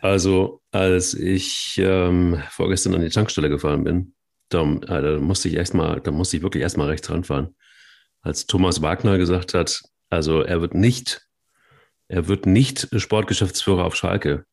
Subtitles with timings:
[0.00, 4.14] Also, als ich ähm, vorgestern an die Tankstelle gefahren bin,
[4.48, 7.54] da, äh, da musste ich erstmal, da musste ich wirklich erstmal rechts ranfahren.
[8.22, 11.26] Als Thomas Wagner gesagt hat, also er wird nicht,
[12.08, 14.44] er wird nicht Sportgeschäftsführer auf Schalke.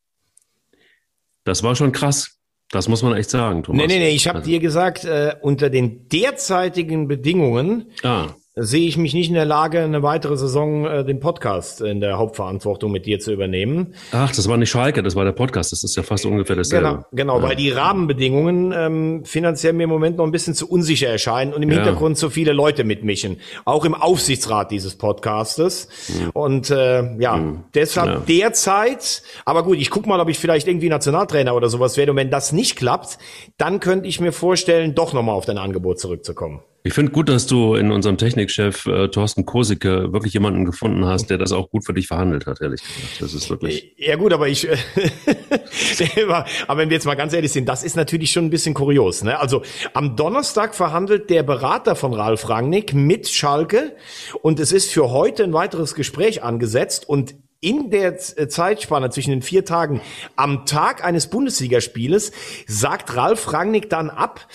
[1.43, 2.37] Das war schon krass.
[2.69, 3.81] Das muss man echt sagen, Thomas.
[3.81, 4.49] Nee, nee, nee, ich habe also.
[4.49, 9.81] dir gesagt, äh, unter den derzeitigen Bedingungen ah sehe ich mich nicht in der Lage,
[9.81, 13.93] eine weitere Saison äh, den Podcast in der Hauptverantwortung mit dir zu übernehmen.
[14.11, 15.71] Ach, das war nicht Schalke, das war der Podcast.
[15.71, 16.87] Das ist ja fast ungefähr dasselbe.
[16.87, 17.43] Genau, genau ja.
[17.43, 21.61] weil die Rahmenbedingungen ähm, finanziell mir im Moment noch ein bisschen zu unsicher erscheinen und
[21.61, 21.75] im ja.
[21.75, 23.37] Hintergrund zu viele Leute mitmischen.
[23.63, 25.87] Auch im Aufsichtsrat dieses Podcastes.
[26.07, 26.29] Mhm.
[26.33, 27.63] Und äh, ja, mhm.
[27.75, 28.21] deshalb ja.
[28.27, 32.11] derzeit, aber gut, ich guck mal, ob ich vielleicht irgendwie Nationaltrainer oder sowas werde.
[32.11, 33.19] Und wenn das nicht klappt,
[33.57, 36.61] dann könnte ich mir vorstellen, doch nochmal auf dein Angebot zurückzukommen.
[36.83, 41.29] Ich finde gut, dass du in unserem Technikchef äh, Thorsten Kosicke wirklich jemanden gefunden hast,
[41.29, 43.21] der das auch gut für dich verhandelt hat, ehrlich gesagt.
[43.21, 43.93] Das ist wirklich.
[43.97, 44.67] Ja gut, aber ich,
[46.67, 49.23] aber wenn wir jetzt mal ganz ehrlich sind, das ist natürlich schon ein bisschen kurios.
[49.23, 49.37] Ne?
[49.37, 53.95] Also am Donnerstag verhandelt der Berater von Ralf Rangnick mit Schalke
[54.41, 59.31] und es ist für heute ein weiteres Gespräch angesetzt und in der äh, Zeitspanne zwischen
[59.31, 60.01] den vier Tagen
[60.35, 62.31] am Tag eines Bundesligaspieles
[62.67, 64.47] sagt Ralf Rangnick dann ab,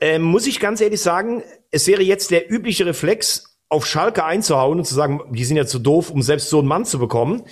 [0.00, 4.78] ähm, muss ich ganz ehrlich sagen, es wäre jetzt der übliche Reflex, auf Schalke einzuhauen
[4.78, 7.44] und zu sagen, die sind ja zu doof, um selbst so einen Mann zu bekommen.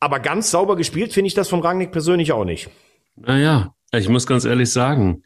[0.00, 2.68] Aber ganz sauber gespielt finde ich das von Rangnick persönlich auch nicht.
[3.16, 5.22] Naja, ich muss ganz ehrlich sagen,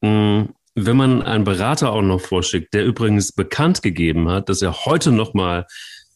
[0.00, 5.12] wenn man einen Berater auch noch vorschickt, der übrigens bekannt gegeben hat, dass er heute
[5.12, 5.66] noch mal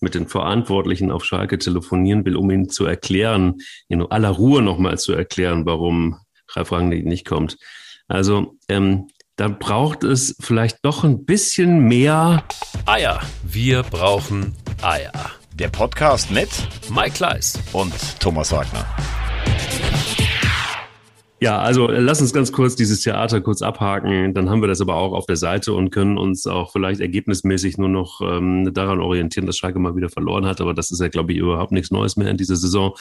[0.01, 4.79] mit den Verantwortlichen auf Schalke telefonieren will, um ihnen zu erklären, in aller Ruhe noch
[4.79, 6.17] mal zu erklären, warum
[6.51, 7.59] Ralf Rangnick nicht kommt.
[8.09, 9.09] Also ähm,
[9.39, 12.43] dann braucht es vielleicht doch ein bisschen mehr
[12.87, 13.21] Eier.
[13.45, 15.13] Wir brauchen Eier.
[15.55, 16.49] Der Podcast mit
[16.93, 18.85] Mike Kleiss und Thomas Wagner.
[21.41, 24.35] Ja, also äh, lass uns ganz kurz dieses Theater kurz abhaken.
[24.35, 27.79] Dann haben wir das aber auch auf der Seite und können uns auch vielleicht ergebnismäßig
[27.79, 30.61] nur noch ähm, daran orientieren, dass Schalke mal wieder verloren hat.
[30.61, 32.97] Aber das ist ja, glaube ich, überhaupt nichts Neues mehr in dieser Saison.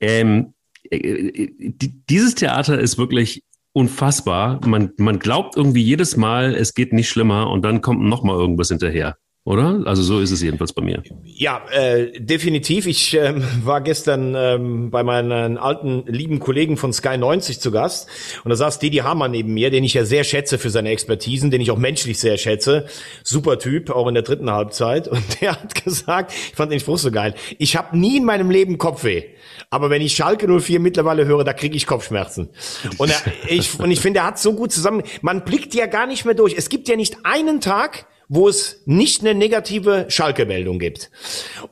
[0.00, 0.54] Ähm,
[0.90, 1.72] äh, äh,
[2.08, 3.44] dieses Theater ist wirklich
[3.78, 4.60] unfassbar.
[4.66, 8.36] Man, man glaubt irgendwie jedes Mal, es geht nicht schlimmer und dann kommt noch mal
[8.36, 9.16] irgendwas hinterher.
[9.48, 9.80] Oder?
[9.86, 11.02] Also so ist es jedenfalls bei mir.
[11.24, 12.86] Ja, äh, definitiv.
[12.86, 18.10] Ich ähm, war gestern ähm, bei meinen alten lieben Kollegen von Sky 90 zu Gast
[18.44, 21.50] und da saß Didi Hamann neben mir, den ich ja sehr schätze für seine Expertisen,
[21.50, 22.88] den ich auch menschlich sehr schätze.
[23.24, 25.08] Super Typ, auch in der dritten Halbzeit.
[25.08, 28.50] Und der hat gesagt, ich fand den Spruch so geil, ich habe nie in meinem
[28.50, 29.22] Leben Kopfweh.
[29.70, 32.50] Aber wenn ich Schalke 04 mittlerweile höre, da kriege ich Kopfschmerzen.
[32.98, 35.04] Und, er, ich, und ich finde, er hat so gut zusammen.
[35.22, 36.54] Man blickt ja gar nicht mehr durch.
[36.54, 41.10] Es gibt ja nicht einen Tag, wo es nicht eine negative Schalke-Meldung gibt.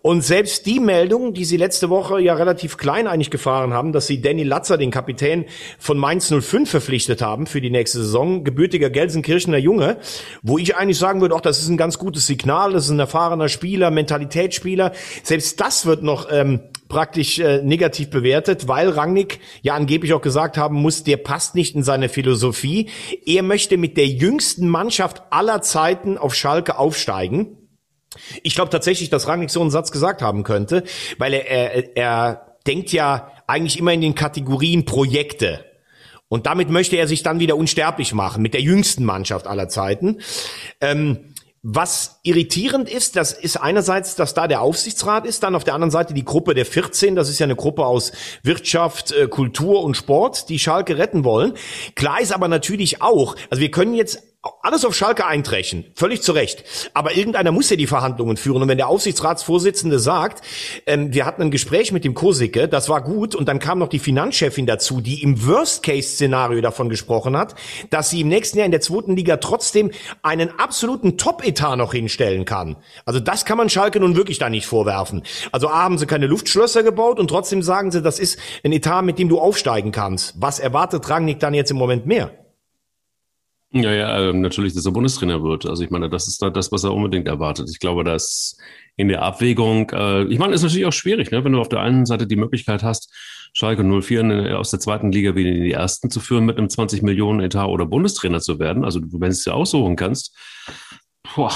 [0.00, 4.06] Und selbst die Meldung, die sie letzte Woche ja relativ klein eigentlich gefahren haben, dass
[4.06, 5.44] sie Danny Latzer, den Kapitän
[5.78, 9.98] von Mainz 05, verpflichtet haben für die nächste Saison, gebürtiger Gelsenkirchener Junge,
[10.42, 13.00] wo ich eigentlich sagen würde, auch das ist ein ganz gutes Signal, das ist ein
[13.00, 14.92] erfahrener Spieler, Mentalitätsspieler.
[15.22, 20.56] Selbst das wird noch ähm, praktisch äh, negativ bewertet, weil Rangnick ja angeblich auch gesagt
[20.56, 22.88] haben muss, der passt nicht in seine Philosophie.
[23.24, 27.56] Er möchte mit der jüngsten Mannschaft aller Zeiten auf Schalke aufsteigen.
[28.42, 30.84] Ich glaube tatsächlich, dass Rangnick so einen Satz gesagt haben könnte,
[31.18, 35.64] weil er, er, er denkt ja eigentlich immer in den Kategorien Projekte.
[36.28, 40.20] Und damit möchte er sich dann wieder unsterblich machen mit der jüngsten Mannschaft aller Zeiten.
[40.80, 45.74] Ähm, was irritierend ist, das ist einerseits, dass da der Aufsichtsrat ist, dann auf der
[45.74, 49.82] anderen Seite die Gruppe der 14, das ist ja eine Gruppe aus Wirtschaft, äh, Kultur
[49.82, 51.54] und Sport, die Schalke retten wollen.
[51.94, 54.22] Klar ist aber natürlich auch, also wir können jetzt
[54.62, 56.64] alles auf Schalke eintrechen, völlig zu Recht.
[56.94, 58.62] Aber irgendeiner muss ja die Verhandlungen führen.
[58.62, 60.44] Und wenn der Aufsichtsratsvorsitzende sagt,
[60.86, 63.88] ähm, wir hatten ein Gespräch mit dem Kosicke, das war gut, und dann kam noch
[63.88, 67.54] die Finanzchefin dazu, die im Worst-Case-Szenario davon gesprochen hat,
[67.90, 69.90] dass sie im nächsten Jahr in der zweiten Liga trotzdem
[70.22, 72.76] einen absoluten Top-Etat noch hinstellen kann.
[73.04, 75.22] Also das kann man Schalke nun wirklich da nicht vorwerfen.
[75.52, 79.02] Also A, haben sie keine Luftschlösser gebaut und trotzdem sagen sie, das ist ein Etat,
[79.02, 80.34] mit dem du aufsteigen kannst.
[80.40, 82.30] Was erwartet Rangnick dann jetzt im Moment mehr?
[83.72, 85.66] Ja, ja, ähm, natürlich, dass er Bundestrainer wird.
[85.66, 87.68] Also ich meine, das ist da das, was er unbedingt erwartet.
[87.70, 88.56] Ich glaube, dass
[88.96, 91.44] in der Abwägung, äh, ich meine, ist natürlich auch schwierig, ne?
[91.44, 93.12] wenn du auf der einen Seite die Möglichkeit hast,
[93.52, 96.70] Schalke 04 in, aus der zweiten Liga wieder in die ersten zu führen mit einem
[96.70, 98.84] 20 Millionen Etat oder Bundestrainer zu werden.
[98.84, 100.34] Also wenn du es dir aussuchen kannst,
[101.34, 101.52] boah,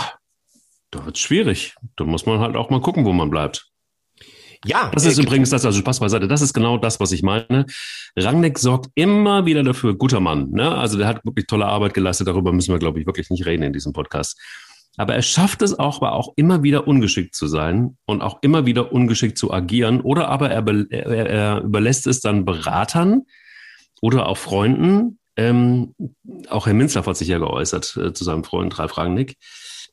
[0.90, 1.74] da wird es schwierig.
[1.96, 3.70] Da muss man halt auch mal gucken, wo man bleibt.
[4.64, 4.90] Ja.
[4.92, 7.66] Das ist äh, übrigens das, also Spaß beiseite, das ist genau das, was ich meine.
[8.16, 10.74] Rangnick sorgt immer wieder dafür, guter Mann, ne?
[10.74, 13.62] Also der hat wirklich tolle Arbeit geleistet, darüber müssen wir, glaube ich, wirklich nicht reden
[13.62, 14.38] in diesem Podcast.
[14.96, 18.66] Aber er schafft es auch, aber auch immer wieder ungeschickt zu sein und auch immer
[18.66, 20.00] wieder ungeschickt zu agieren.
[20.02, 23.22] Oder aber er, er, er überlässt es dann Beratern
[24.02, 25.18] oder auch Freunden.
[25.36, 25.94] Ähm,
[26.50, 29.36] auch Herr Minzlaff hat sich ja geäußert äh, zu seinem Freund Ralf Rangnick.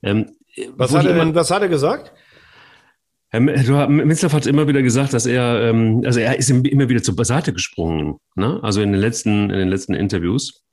[0.04, 0.32] Ähm,
[0.76, 2.14] was, hat er denn, was hat er gesagt?
[3.30, 7.14] Herr Minzlaff hat immer wieder gesagt, dass er, ähm, also er ist immer wieder zur
[7.26, 8.60] Seite gesprungen, ne?
[8.64, 10.64] also in den letzten, in den letzten Interviews.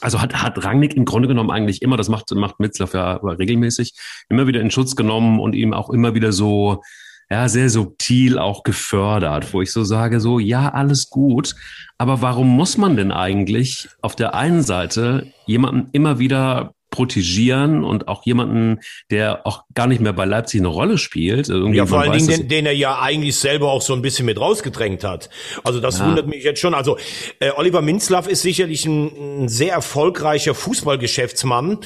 [0.00, 3.92] Also hat, hat Rangnick im Grunde genommen eigentlich immer, das macht, macht Mitzlaff ja regelmäßig,
[4.28, 6.80] immer wieder in Schutz genommen und ihm auch immer wieder so,
[7.28, 11.54] ja, sehr subtil auch gefördert, wo ich so sage, so, ja, alles gut,
[11.98, 18.08] aber warum muss man denn eigentlich auf der einen Seite jemanden immer wieder protegieren und
[18.08, 21.48] auch jemanden, der auch gar nicht mehr bei Leipzig eine Rolle spielt.
[21.48, 24.26] Irgendwie ja, vor allen Dingen, den, den, er ja eigentlich selber auch so ein bisschen
[24.26, 25.30] mit rausgedrängt hat.
[25.62, 26.06] Also das ja.
[26.06, 26.74] wundert mich jetzt schon.
[26.74, 26.98] Also
[27.38, 31.78] äh, Oliver Minzlaff ist sicherlich ein, ein sehr erfolgreicher Fußballgeschäftsmann,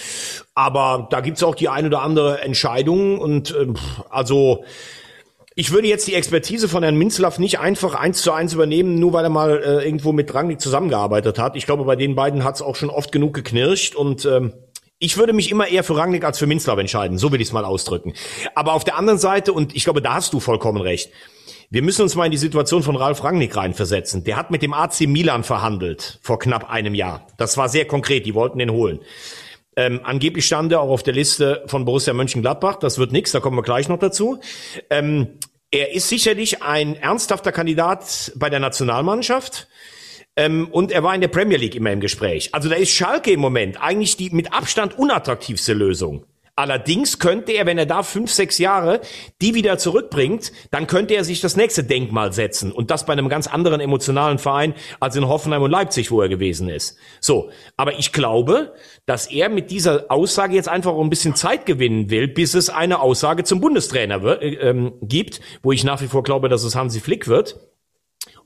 [0.55, 3.67] aber da gibt's auch die ein oder andere Entscheidung und äh,
[4.09, 4.65] also
[5.57, 9.13] ich würde jetzt die Expertise von Herrn Minzlaff nicht einfach eins zu eins übernehmen, nur
[9.13, 11.55] weil er mal äh, irgendwo mit Rangnick zusammengearbeitet hat.
[11.55, 14.53] Ich glaube, bei den beiden hat's auch schon oft genug geknirscht und ähm,
[14.99, 17.53] ich würde mich immer eher für Rangnick als für Minzlaff entscheiden, so will ich es
[17.53, 18.15] mal ausdrücken.
[18.55, 21.11] Aber auf der anderen Seite, und ich glaube, da hast du vollkommen recht,
[21.71, 24.23] wir müssen uns mal in die Situation von Ralf Rangnick reinversetzen.
[24.25, 27.27] Der hat mit dem AC Milan verhandelt vor knapp einem Jahr.
[27.37, 29.01] Das war sehr konkret, die wollten den holen.
[29.77, 32.77] Ähm, angeblich stand er auch auf der Liste von Borussia Mönchengladbach.
[32.77, 34.39] Das wird nichts, da kommen wir gleich noch dazu.
[34.89, 35.39] Ähm,
[35.71, 39.67] er ist sicherlich ein ernsthafter Kandidat bei der Nationalmannschaft.
[40.37, 42.51] Ähm, und er war in der Premier League immer im Gespräch.
[42.53, 46.27] Also da ist Schalke im Moment eigentlich die mit Abstand unattraktivste Lösung.
[46.57, 49.01] Allerdings könnte er, wenn er da fünf, sechs Jahre
[49.41, 52.71] die wieder zurückbringt, dann könnte er sich das nächste Denkmal setzen.
[52.71, 56.29] Und das bei einem ganz anderen emotionalen Verein als in Hoffenheim und Leipzig, wo er
[56.29, 56.97] gewesen ist.
[57.21, 57.51] So.
[57.77, 58.73] Aber ich glaube,
[59.05, 63.01] dass er mit dieser Aussage jetzt einfach ein bisschen Zeit gewinnen will, bis es eine
[63.01, 67.01] Aussage zum Bundestrainer äh, ähm, gibt, wo ich nach wie vor glaube, dass es Hansi
[67.01, 67.59] Flick wird.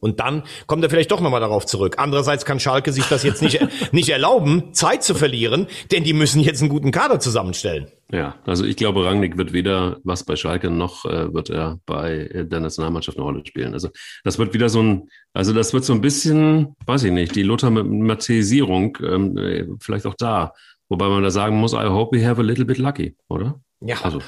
[0.01, 1.97] Und dann kommt er vielleicht doch nochmal darauf zurück.
[1.99, 3.61] Andererseits kann Schalke sich das jetzt nicht,
[3.93, 7.89] nicht erlauben, Zeit zu verlieren, denn die müssen jetzt einen guten Kader zusammenstellen.
[8.11, 12.31] Ja, also ich glaube, Rangnick wird weder was bei Schalke noch äh, wird er bei
[12.33, 13.75] der Nationalmannschaft eine Rolle spielen.
[13.75, 13.91] Also
[14.25, 17.43] das wird wieder so ein, also das wird so ein bisschen, weiß ich nicht, die
[17.43, 20.55] Lothar-Matthäisierung ähm, äh, vielleicht auch da.
[20.89, 23.61] Wobei man da sagen muss, I hope we have a little bit lucky, oder?
[23.81, 23.97] Ja.
[24.03, 24.21] Also.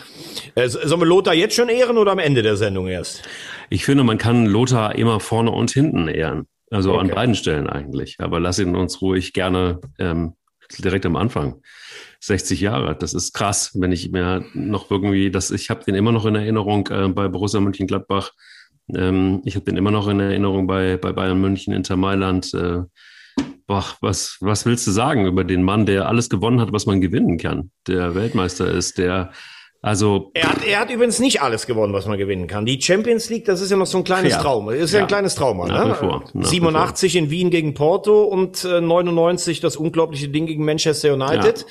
[0.54, 3.22] Äh, sollen wir Lothar jetzt schon ehren oder am Ende der Sendung erst?
[3.70, 6.46] Ich finde, man kann Lothar immer vorne und hinten ehren.
[6.70, 7.00] Also okay.
[7.00, 8.16] an beiden Stellen eigentlich.
[8.18, 10.34] Aber lass ihn uns ruhig gerne ähm,
[10.78, 11.62] direkt am Anfang.
[12.20, 16.12] 60 Jahre, das ist krass, wenn ich mir noch irgendwie, das, ich habe den immer
[16.12, 18.32] noch in Erinnerung äh, bei Borussia Mönchengladbach.
[18.94, 22.52] Ähm, ich habe den immer noch in Erinnerung bei, bei Bayern München, Inter Mailand.
[22.52, 22.82] Äh,
[23.66, 27.00] boah, was, was willst du sagen über den Mann, der alles gewonnen hat, was man
[27.00, 29.32] gewinnen kann, der Weltmeister ist, der
[29.82, 32.66] also er hat, er hat übrigens nicht alles gewonnen, was man gewinnen kann.
[32.66, 34.42] Die Champions League, das ist ja noch so ein kleines fair.
[34.42, 34.66] Traum.
[34.66, 35.66] Das ist ja, ja ein kleines Trauma.
[35.68, 35.94] Ne?
[35.94, 41.60] Vor, 87 in Wien gegen Porto und äh, 99 das unglaubliche Ding gegen Manchester United.
[41.60, 41.64] Ja.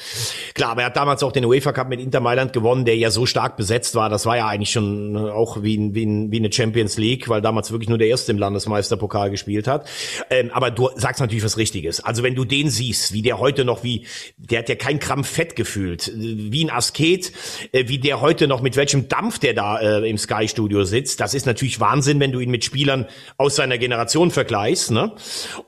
[0.56, 3.12] Klar, aber er hat damals auch den UEFA Cup mit Inter Mailand gewonnen, der ja
[3.12, 4.10] so stark besetzt war.
[4.10, 7.72] Das war ja eigentlich schon äh, auch wie, wie, wie eine Champions League, weil damals
[7.72, 9.88] wirklich nur der erste im Landesmeisterpokal gespielt hat.
[10.32, 12.04] Ähm, aber du sagst natürlich was Richtiges.
[12.04, 14.08] Also wenn du den siehst, wie der heute noch wie,
[14.38, 17.34] der hat ja kein Gramm Fett gefühlt, wie ein Asket,
[17.72, 21.34] äh, wie der heute noch, mit welchem Dampf der da äh, im Sky-Studio sitzt, das
[21.34, 23.06] ist natürlich Wahnsinn, wenn du ihn mit Spielern
[23.38, 24.92] aus seiner Generation vergleichst.
[24.92, 25.14] Ne?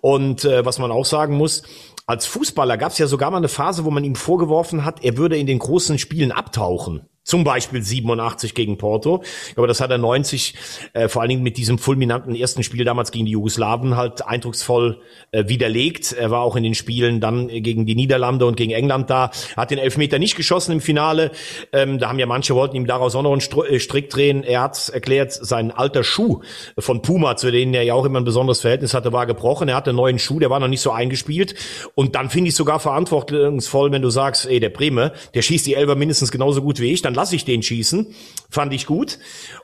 [0.02, 1.64] Und äh, was man auch sagen muss,
[2.06, 5.18] als Fußballer gab es ja sogar mal eine Phase, wo man ihm vorgeworfen hat, er
[5.18, 7.08] würde in den großen Spielen abtauchen.
[7.24, 9.24] Zum Beispiel 87 gegen Porto.
[9.56, 10.56] Aber das hat er 90,
[10.94, 15.02] äh, vor allen Dingen mit diesem fulminanten ersten Spiel damals gegen die Jugoslawen halt eindrucksvoll
[15.32, 16.14] äh, widerlegt.
[16.14, 19.30] Er war auch in den Spielen dann gegen die Niederlande und gegen England da.
[19.56, 21.32] Hat den Elfmeter nicht geschossen im Finale.
[21.74, 24.44] Ähm, da haben ja manche wollten ihm daraus auch noch einen Str äh, Strick drehen.
[24.44, 26.42] Er hat erklärt, sein alter Schuh
[26.80, 29.70] von Puma, zu denen er ja auch immer ein besonderes Verhältnis hatte, war gebrochen.
[29.70, 31.56] Er hatte einen neuen Schuh, der war noch nicht so eingespielt.
[31.96, 35.76] Und dann finde ich sogar verantwortungsvoll, wenn du sagst, ey, der Breme, der schießt die
[35.76, 38.14] Elber mindestens genauso gut wie ich, dann lasse ich den schießen.
[38.50, 39.20] Fand ich gut.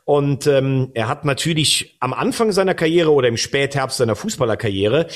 [0.06, 5.08] Und ähm, er hat natürlich am Anfang seiner Karriere oder im Spätherbst seiner Fußballerkarriere,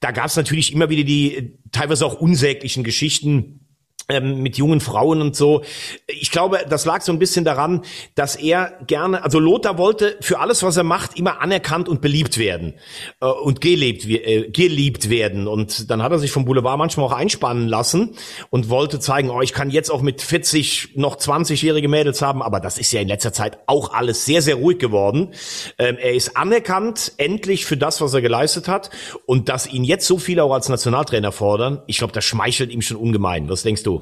[0.00, 3.63] da gab es natürlich immer wieder die teilweise auch unsäglichen Geschichten,
[4.08, 5.62] ähm, mit jungen Frauen und so.
[6.06, 7.82] Ich glaube, das lag so ein bisschen daran,
[8.14, 12.38] dass er gerne, also Lothar wollte für alles, was er macht, immer anerkannt und beliebt
[12.38, 12.74] werden
[13.20, 15.48] äh, und gelebt, äh, geliebt werden.
[15.48, 18.16] Und dann hat er sich vom Boulevard manchmal auch einspannen lassen
[18.50, 22.60] und wollte zeigen, oh, ich kann jetzt auch mit 40 noch 20-jährige Mädels haben, aber
[22.60, 25.32] das ist ja in letzter Zeit auch alles sehr, sehr ruhig geworden.
[25.78, 28.90] Ähm, er ist anerkannt, endlich für das, was er geleistet hat
[29.26, 32.82] und dass ihn jetzt so viele auch als Nationaltrainer fordern, ich glaube, das schmeichelt ihm
[32.82, 33.48] schon ungemein.
[33.48, 33.94] Was denkst du?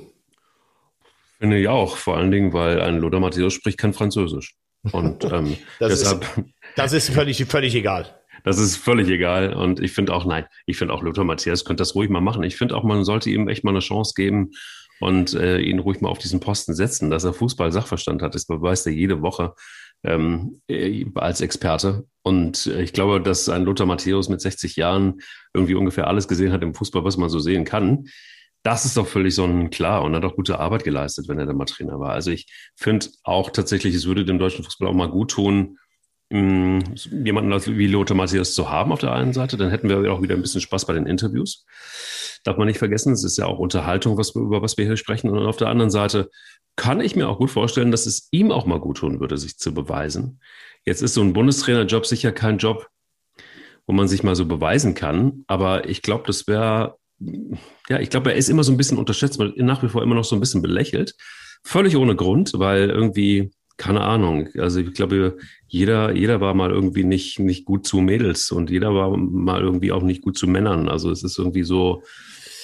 [1.42, 4.54] Finde ich auch, vor allen Dingen, weil ein Lothar Matthäus spricht kein Französisch.
[4.92, 6.22] Und ähm, das deshalb.
[6.22, 6.44] Ist,
[6.76, 8.14] das ist völlig, völlig egal.
[8.44, 9.52] Das ist völlig egal.
[9.52, 12.44] Und ich finde auch, nein, ich finde auch Lothar Matthäus könnte das ruhig mal machen.
[12.44, 14.52] Ich finde auch, man sollte ihm echt mal eine Chance geben
[15.00, 18.36] und äh, ihn ruhig mal auf diesen Posten setzen, dass er Fußball-Sachverstand hat.
[18.36, 19.54] Das beweist er jede Woche
[20.04, 22.06] ähm, äh, als Experte.
[22.22, 25.20] Und äh, ich glaube, dass ein Lothar Matthäus mit 60 Jahren
[25.54, 28.04] irgendwie ungefähr alles gesehen hat im Fußball, was man so sehen kann.
[28.62, 31.46] Das ist doch völlig so ein klar und hat auch gute Arbeit geleistet, wenn er
[31.46, 32.12] dann mal Trainer war.
[32.12, 35.78] Also ich finde auch tatsächlich, es würde dem deutschen Fußball auch mal gut tun,
[36.32, 40.34] jemanden wie Lothar Matthäus zu haben auf der einen Seite, dann hätten wir auch wieder
[40.34, 41.66] ein bisschen Spaß bei den Interviews.
[42.44, 45.28] Darf man nicht vergessen, es ist ja auch Unterhaltung, was über was wir hier sprechen.
[45.28, 46.30] Und auf der anderen Seite
[46.74, 49.58] kann ich mir auch gut vorstellen, dass es ihm auch mal gut tun würde, sich
[49.58, 50.40] zu beweisen.
[50.86, 52.88] Jetzt ist so ein Bundestrainerjob sicher kein Job,
[53.86, 55.44] wo man sich mal so beweisen kann.
[55.48, 56.96] Aber ich glaube, das wäre,
[57.88, 60.24] ja, ich glaube, er ist immer so ein bisschen unterschätzt, nach wie vor immer noch
[60.24, 61.14] so ein bisschen belächelt.
[61.64, 64.48] Völlig ohne Grund, weil irgendwie keine Ahnung.
[64.58, 65.36] Also ich glaube,
[65.66, 69.92] jeder, jeder war mal irgendwie nicht, nicht gut zu Mädels und jeder war mal irgendwie
[69.92, 70.88] auch nicht gut zu Männern.
[70.88, 72.02] Also es ist irgendwie so,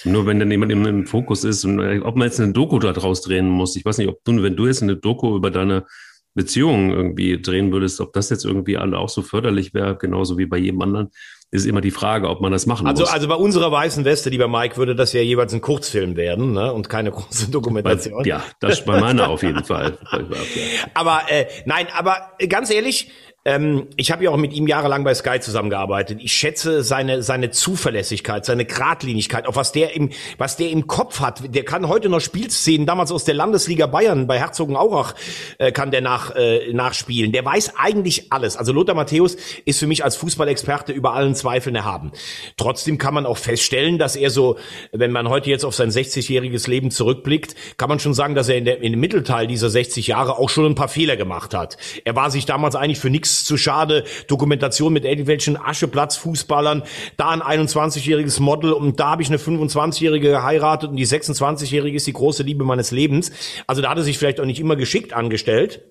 [0.05, 2.93] nur wenn dann jemand im Fokus ist und äh, ob man jetzt eine Doku da
[2.93, 3.75] draus drehen muss.
[3.75, 5.85] Ich weiß nicht, ob du, wenn du jetzt eine Doku über deine
[6.33, 10.45] Beziehung irgendwie drehen würdest, ob das jetzt irgendwie alle auch so förderlich wäre, genauso wie
[10.45, 11.09] bei jedem anderen
[11.51, 13.11] ist immer die Frage, ob man das machen also, muss.
[13.11, 16.71] Also bei unserer weißen Weste, lieber Mike, würde das ja jeweils ein Kurzfilm werden ne?
[16.71, 18.21] und keine große Dokumentation.
[18.21, 19.97] Bei, ja, das bei meiner auf jeden Fall.
[20.93, 23.09] aber äh, nein, aber ganz ehrlich,
[23.49, 26.19] ähm, ich habe ja auch mit ihm jahrelang bei Sky zusammengearbeitet.
[26.21, 31.19] Ich schätze seine seine Zuverlässigkeit, seine Gradlinigkeit, auch was der im was der im Kopf
[31.19, 31.55] hat.
[31.55, 35.15] Der kann heute noch Spielszenen damals aus der Landesliga Bayern bei Herzogenaurach
[35.57, 37.31] äh, kann der nach äh, nachspielen.
[37.31, 38.55] Der weiß eigentlich alles.
[38.55, 42.11] Also Lothar Matthäus ist für mich als Fußballexperte über allen Zweifeln erhaben.
[42.55, 44.57] Trotzdem kann man auch feststellen, dass er so,
[44.91, 48.57] wenn man heute jetzt auf sein 60-jähriges Leben zurückblickt, kann man schon sagen, dass er
[48.57, 51.77] in, der, in dem Mittelteil dieser 60 Jahre auch schon ein paar Fehler gemacht hat.
[52.05, 54.03] Er war sich damals eigentlich für nichts zu schade.
[54.27, 56.83] Dokumentation mit irgendwelchen Ascheplatz-Fußballern,
[57.17, 62.07] da ein 21-jähriges Model und da habe ich eine 25-jährige geheiratet und die 26-jährige ist
[62.07, 63.31] die große Liebe meines Lebens.
[63.67, 65.81] Also da hat er sich vielleicht auch nicht immer geschickt angestellt.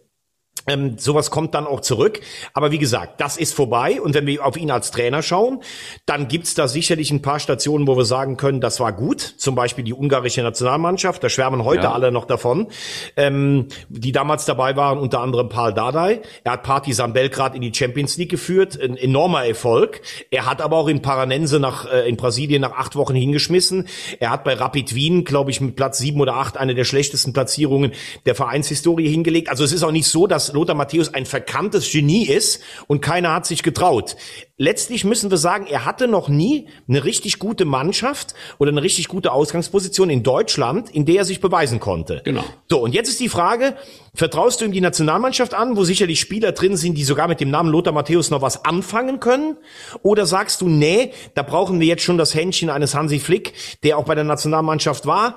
[0.66, 2.20] Ähm, sowas kommt dann auch zurück.
[2.52, 4.00] Aber wie gesagt, das ist vorbei.
[4.00, 5.62] Und wenn wir auf ihn als Trainer schauen,
[6.06, 9.20] dann gibt's da sicherlich ein paar Stationen, wo wir sagen können, das war gut.
[9.20, 11.22] Zum Beispiel die ungarische Nationalmannschaft.
[11.22, 11.92] Da schwärmen heute ja.
[11.92, 12.68] alle noch davon.
[13.16, 16.20] Ähm, die damals dabei waren, unter anderem Paul Dardai.
[16.44, 18.78] Er hat Partizan Belgrad in die Champions League geführt.
[18.80, 20.00] Ein enormer Erfolg.
[20.30, 23.86] Er hat aber auch in Paranense nach, äh, in Brasilien nach acht Wochen hingeschmissen.
[24.20, 27.32] Er hat bei Rapid Wien, glaube ich, mit Platz sieben oder acht eine der schlechtesten
[27.32, 27.92] Platzierungen
[28.26, 29.48] der Vereinshistorie hingelegt.
[29.48, 33.34] Also es ist auch nicht so, dass Lothar Matthäus ein verkanntes Genie ist und keiner
[33.34, 34.16] hat sich getraut.
[34.56, 39.06] Letztlich müssen wir sagen, er hatte noch nie eine richtig gute Mannschaft oder eine richtig
[39.06, 42.22] gute Ausgangsposition in Deutschland, in der er sich beweisen konnte.
[42.24, 42.44] Genau.
[42.68, 43.76] So, und jetzt ist die Frage,
[44.14, 47.50] vertraust du ihm die Nationalmannschaft an, wo sicherlich Spieler drin sind, die sogar mit dem
[47.50, 49.56] Namen Lothar Matthäus noch was anfangen können?
[50.02, 53.52] Oder sagst du, nee, da brauchen wir jetzt schon das Händchen eines Hansi Flick,
[53.84, 55.36] der auch bei der Nationalmannschaft war?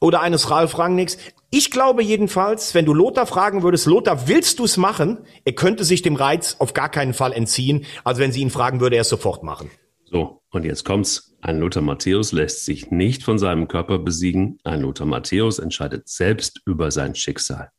[0.00, 1.18] oder eines Ralf Rangnicks.
[1.50, 5.18] Ich glaube jedenfalls, wenn du Lothar fragen würdest, Lothar, willst du es machen?
[5.46, 7.86] Er könnte sich dem Reiz auf gar keinen Fall entziehen.
[8.04, 9.70] Also wenn sie ihn fragen, würde er es sofort machen.
[10.04, 11.36] So, und jetzt kommt's.
[11.40, 14.58] Ein Lothar Matthäus lässt sich nicht von seinem Körper besiegen.
[14.64, 17.70] Ein Lothar Matthäus entscheidet selbst über sein Schicksal.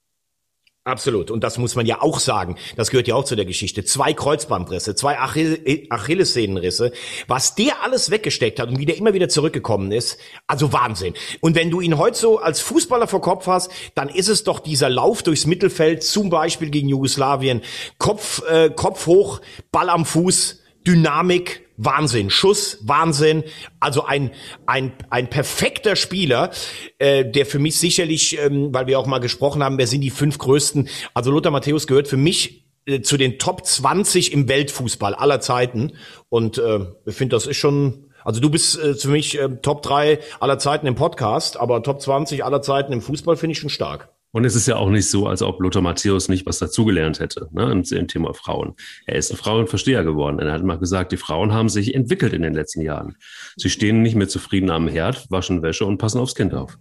[0.86, 1.30] Absolut.
[1.30, 2.56] Und das muss man ja auch sagen.
[2.76, 3.84] Das gehört ja auch zu der Geschichte.
[3.84, 6.94] Zwei Kreuzbandrisse, zwei Achill Achillessehnenrisse.
[7.28, 10.18] Was der alles weggesteckt hat und wie der immer wieder zurückgekommen ist.
[10.48, 11.14] Also Wahnsinn.
[11.42, 14.60] Und wenn du ihn heute so als Fußballer vor Kopf hast, dann ist es doch
[14.60, 17.62] dieser Lauf durchs Mittelfeld, zum Beispiel gegen Jugoslawien.
[17.98, 23.44] Kopf, äh, Kopf hoch, Ball am Fuß, Dynamik, Wahnsinn, Schuss, Wahnsinn.
[23.80, 24.32] Also ein
[24.66, 26.52] ein ein perfekter Spieler,
[26.98, 30.10] äh, der für mich sicherlich, ähm, weil wir auch mal gesprochen haben, wer sind die
[30.10, 30.90] fünf größten?
[31.14, 35.94] Also Lothar Matthäus gehört für mich äh, zu den Top 20 im Weltfußball aller Zeiten.
[36.28, 39.82] Und äh, ich finde, das ist schon also du bist äh, für mich äh, Top
[39.82, 43.70] 3 aller Zeiten im Podcast, aber Top 20 aller Zeiten im Fußball finde ich schon
[43.70, 44.10] stark.
[44.32, 47.48] Und es ist ja auch nicht so, als ob Lothar Matthäus nicht was dazugelernt hätte
[47.52, 48.76] ne, im, im, Thema Frauen.
[49.08, 50.40] Er ist ein Frauenversteher geworden.
[50.40, 53.16] Er hat mal gesagt, die Frauen haben sich entwickelt in den letzten Jahren.
[53.56, 56.78] Sie stehen nicht mehr zufrieden am Herd, waschen Wäsche und passen aufs Kind auf.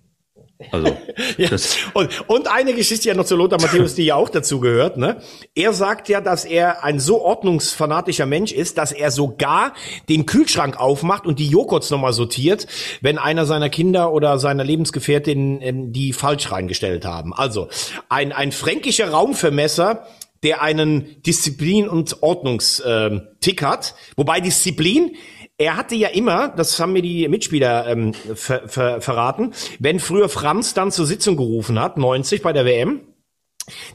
[0.72, 0.88] Also,
[1.38, 1.50] ja.
[1.94, 4.96] und, und eine Geschichte ja noch zu Lothar Matthäus, die ja auch dazu gehört.
[4.96, 5.20] Ne?
[5.54, 9.74] Er sagt ja, dass er ein so ordnungsfanatischer Mensch ist, dass er sogar
[10.08, 12.66] den Kühlschrank aufmacht und die Joghurts nochmal sortiert,
[13.00, 17.32] wenn einer seiner Kinder oder seiner Lebensgefährtin ähm, die falsch reingestellt haben.
[17.32, 17.68] Also
[18.08, 20.06] ein, ein fränkischer Raumvermesser,
[20.42, 23.94] der einen Disziplin- und Ordnungstick hat.
[24.16, 25.16] Wobei Disziplin
[25.58, 30.28] er hatte ja immer, das haben mir die Mitspieler ähm, ver, ver, verraten, wenn früher
[30.28, 33.00] Franz dann zur Sitzung gerufen hat, 90 bei der WM,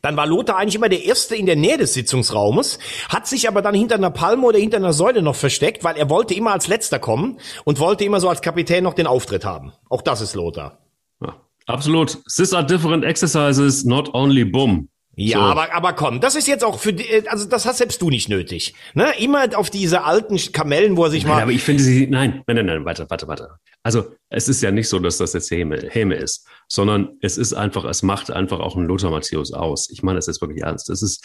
[0.01, 2.79] dann war Lothar eigentlich immer der Erste in der Nähe des Sitzungsraumes,
[3.09, 6.09] hat sich aber dann hinter einer Palme oder hinter einer Säule noch versteckt, weil er
[6.09, 9.71] wollte immer als Letzter kommen und wollte immer so als Kapitän noch den Auftritt haben.
[9.89, 10.79] Auch das ist Lothar.
[11.21, 12.19] Ja, absolut.
[12.35, 14.89] These are different exercises, not only boom.
[15.15, 15.43] Ja, so.
[15.43, 18.29] aber, aber komm, das ist jetzt auch für die, also das hast selbst du nicht
[18.29, 18.73] nötig.
[18.95, 19.11] Ne?
[19.19, 21.41] Immer auf diese alten Kamellen, wo er sich nein, mal.
[21.43, 23.49] Aber ich finde sie, nein, nein, nein, nein, warte, warte, warte.
[23.83, 27.53] Also es ist ja nicht so, dass das jetzt Häme, Häme ist, sondern es ist
[27.53, 29.89] einfach, es macht einfach auch einen Lothar Matthäus aus.
[29.91, 30.89] Ich meine das jetzt wirklich ernst.
[30.89, 31.23] Das ist,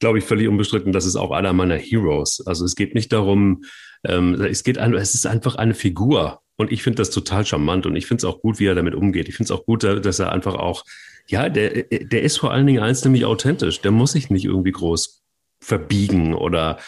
[0.00, 0.92] glaube ich, völlig unbestritten.
[0.92, 2.42] Das ist auch einer meiner Heroes.
[2.44, 3.62] Also es geht nicht darum,
[4.04, 6.40] ähm, es geht, es ist einfach eine Figur.
[6.56, 8.94] Und ich finde das total charmant und ich finde es auch gut, wie er damit
[8.94, 9.28] umgeht.
[9.28, 10.84] Ich finde es auch gut, dass er einfach auch
[11.30, 13.80] ja, der, der ist vor allen Dingen eins nämlich authentisch.
[13.80, 15.22] Der muss sich nicht irgendwie groß
[15.60, 16.78] verbiegen oder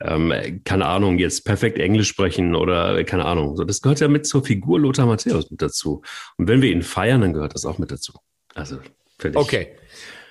[0.00, 3.56] ähm, keine Ahnung, jetzt perfekt Englisch sprechen oder keine Ahnung.
[3.56, 6.02] So, das gehört ja mit zur Figur Lothar Matthäus mit dazu.
[6.36, 8.12] Und wenn wir ihn feiern, dann gehört das auch mit dazu.
[8.54, 8.78] Also,
[9.18, 9.40] fertig.
[9.40, 9.68] Okay.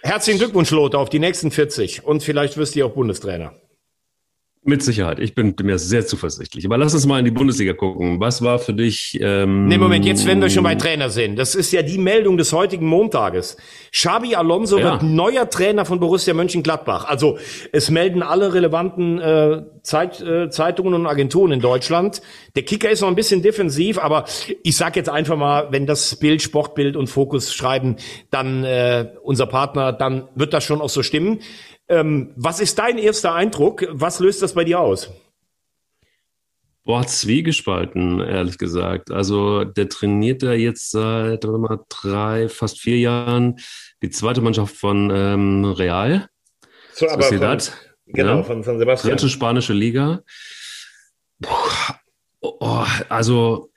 [0.01, 2.06] Herzlichen Glückwunsch, Lothar, auf die nächsten 40.
[2.06, 3.54] Und vielleicht wirst du auch Bundestrainer.
[4.70, 5.20] Mit Sicherheit.
[5.20, 6.64] Ich bin mir sehr zuversichtlich.
[6.64, 8.20] Aber lass uns mal in die Bundesliga gucken.
[8.20, 9.18] Was war für dich?
[9.20, 11.38] Ähm nee, Moment, jetzt wenn wir schon bei Trainer sind.
[11.38, 13.58] Das ist ja die Meldung des heutigen Montages.
[13.92, 14.92] Xabi Alonso ja.
[14.92, 17.06] wird neuer Trainer von Borussia Mönchengladbach.
[17.06, 17.40] Also
[17.72, 22.22] es melden alle relevanten äh, Zeit, äh, Zeitungen und Agenturen in Deutschland.
[22.56, 24.26] Der Kicker ist noch ein bisschen defensiv, aber
[24.64, 27.96] ich sag jetzt einfach mal, wenn das Bild, Sportbild und Fokus schreiben,
[28.30, 31.40] dann äh, unser Partner, dann wird das schon auch so stimmen.
[31.89, 33.88] Ähm, was ist dein erster Eindruck?
[33.89, 35.10] Was löst das bei dir aus?
[36.84, 39.12] Boah, zwiegespalten, ehrlich gesagt.
[39.12, 43.60] Also der trainiert ja jetzt seit mal, drei, fast vier Jahren
[44.01, 46.29] die zweite Mannschaft von ähm, Real.
[46.93, 47.63] So, aber Sociedad.
[47.63, 48.43] Von, genau, ja.
[48.43, 49.12] von, von Sebastian.
[49.12, 50.22] Dritte spanische Liga.
[52.41, 53.72] Oh, also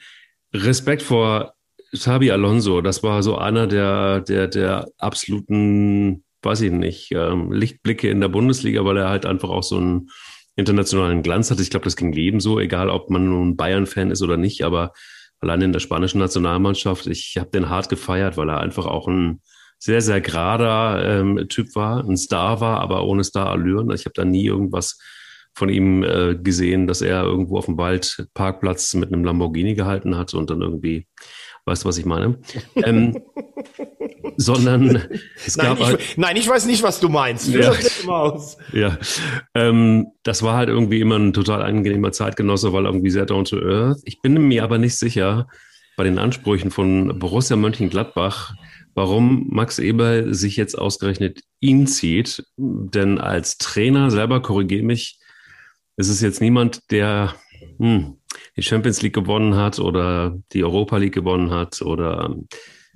[0.55, 1.55] Respekt vor
[1.93, 2.81] Xabi Alonso.
[2.81, 8.29] Das war so einer der, der, der absoluten weiß ich nicht, ähm, Lichtblicke in der
[8.29, 10.11] Bundesliga, weil er halt einfach auch so einen
[10.57, 11.61] internationalen Glanz hat.
[11.61, 14.93] Ich glaube, das ging jedem so, egal ob man nun Bayern-Fan ist oder nicht, aber
[15.41, 19.41] allein in der spanischen Nationalmannschaft, ich habe den hart gefeiert, weil er einfach auch ein
[19.79, 23.91] sehr, sehr gerader ähm, Typ war, ein Star war, aber ohne Star-Allüren.
[23.91, 24.99] Ich habe da nie irgendwas
[25.55, 30.35] von ihm äh, gesehen, dass er irgendwo auf dem Waldparkplatz mit einem Lamborghini gehalten hat
[30.35, 31.09] und dann irgendwie
[31.65, 32.39] Weißt du, was ich meine?
[32.77, 33.23] ähm,
[34.37, 35.03] sondern
[35.47, 37.49] es nein, gab ich, halt, nein, ich weiß nicht, was du meinst.
[37.49, 38.99] Ja, das ja.
[39.55, 43.59] Ähm, das war halt irgendwie immer ein total angenehmer Zeitgenosse, weil irgendwie sehr down to
[43.59, 44.01] earth.
[44.05, 45.49] Ich bin mir aber nicht sicher
[45.97, 48.55] bei den Ansprüchen von Borussia Mönchengladbach,
[48.95, 52.45] warum Max Eber sich jetzt ausgerechnet ihn zieht.
[52.57, 55.19] Denn als Trainer selber, korrigiere mich,
[55.97, 57.35] ist es jetzt niemand, der
[57.79, 58.17] hm,
[58.57, 62.35] die Champions League gewonnen hat oder die Europa League gewonnen hat oder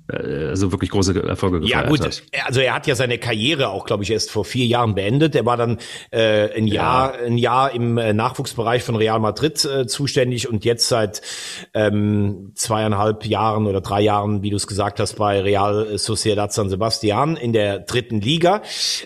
[0.09, 2.23] also wirklich große Erfolge gefeiert Ja gut, hat.
[2.45, 5.35] also er hat ja seine Karriere auch, glaube ich, erst vor vier Jahren beendet.
[5.35, 5.79] Er war dann
[6.11, 7.25] äh, ein Jahr, ja.
[7.25, 11.21] ein Jahr im äh, Nachwuchsbereich von Real Madrid äh, zuständig und jetzt seit
[11.73, 16.69] ähm, zweieinhalb Jahren oder drei Jahren, wie du es gesagt hast, bei Real Sociedad San
[16.69, 18.61] Sebastian in der dritten Liga.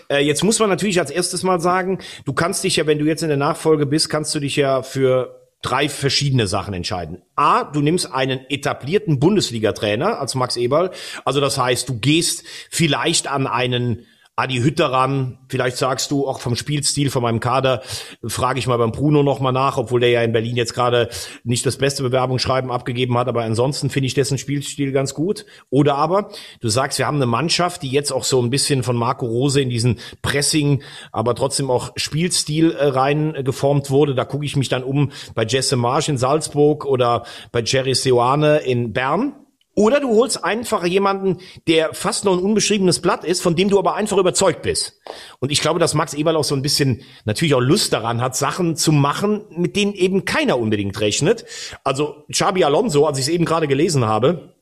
[0.08, 3.06] Äh, jetzt muss man natürlich als erstes mal sagen, du kannst dich ja, wenn du
[3.06, 7.22] jetzt in der Nachfolge bist, kannst du dich ja für drei verschiedene Sachen entscheiden.
[7.36, 10.90] A, du nimmst einen etablierten Bundesliga-Trainer als Max Eberl.
[11.24, 15.38] Also das heißt, du gehst vielleicht an einen Adi Hütter ran.
[15.50, 17.82] Vielleicht sagst du auch vom Spielstil, von meinem Kader,
[18.24, 21.10] frage ich mal beim Bruno nochmal nach, obwohl der ja in Berlin jetzt gerade
[21.44, 25.44] nicht das beste Bewerbungsschreiben abgegeben hat, aber ansonsten finde ich dessen Spielstil ganz gut.
[25.68, 28.96] Oder aber du sagst, wir haben eine Mannschaft, die jetzt auch so ein bisschen von
[28.96, 34.14] Marco Rose in diesen Pressing, aber trotzdem auch Spielstil äh, rein äh, geformt wurde.
[34.14, 38.58] Da gucke ich mich dann um bei Jesse Marsch in Salzburg oder bei Jerry Seoane
[38.60, 39.34] in Bern
[39.74, 43.78] oder du holst einfach jemanden, der fast noch ein unbeschriebenes Blatt ist, von dem du
[43.78, 45.00] aber einfach überzeugt bist.
[45.38, 48.36] Und ich glaube, dass Max Eberl auch so ein bisschen natürlich auch Lust daran hat,
[48.36, 51.44] Sachen zu machen, mit denen eben keiner unbedingt rechnet.
[51.84, 54.52] Also Xabi Alonso, als ich es eben gerade gelesen habe,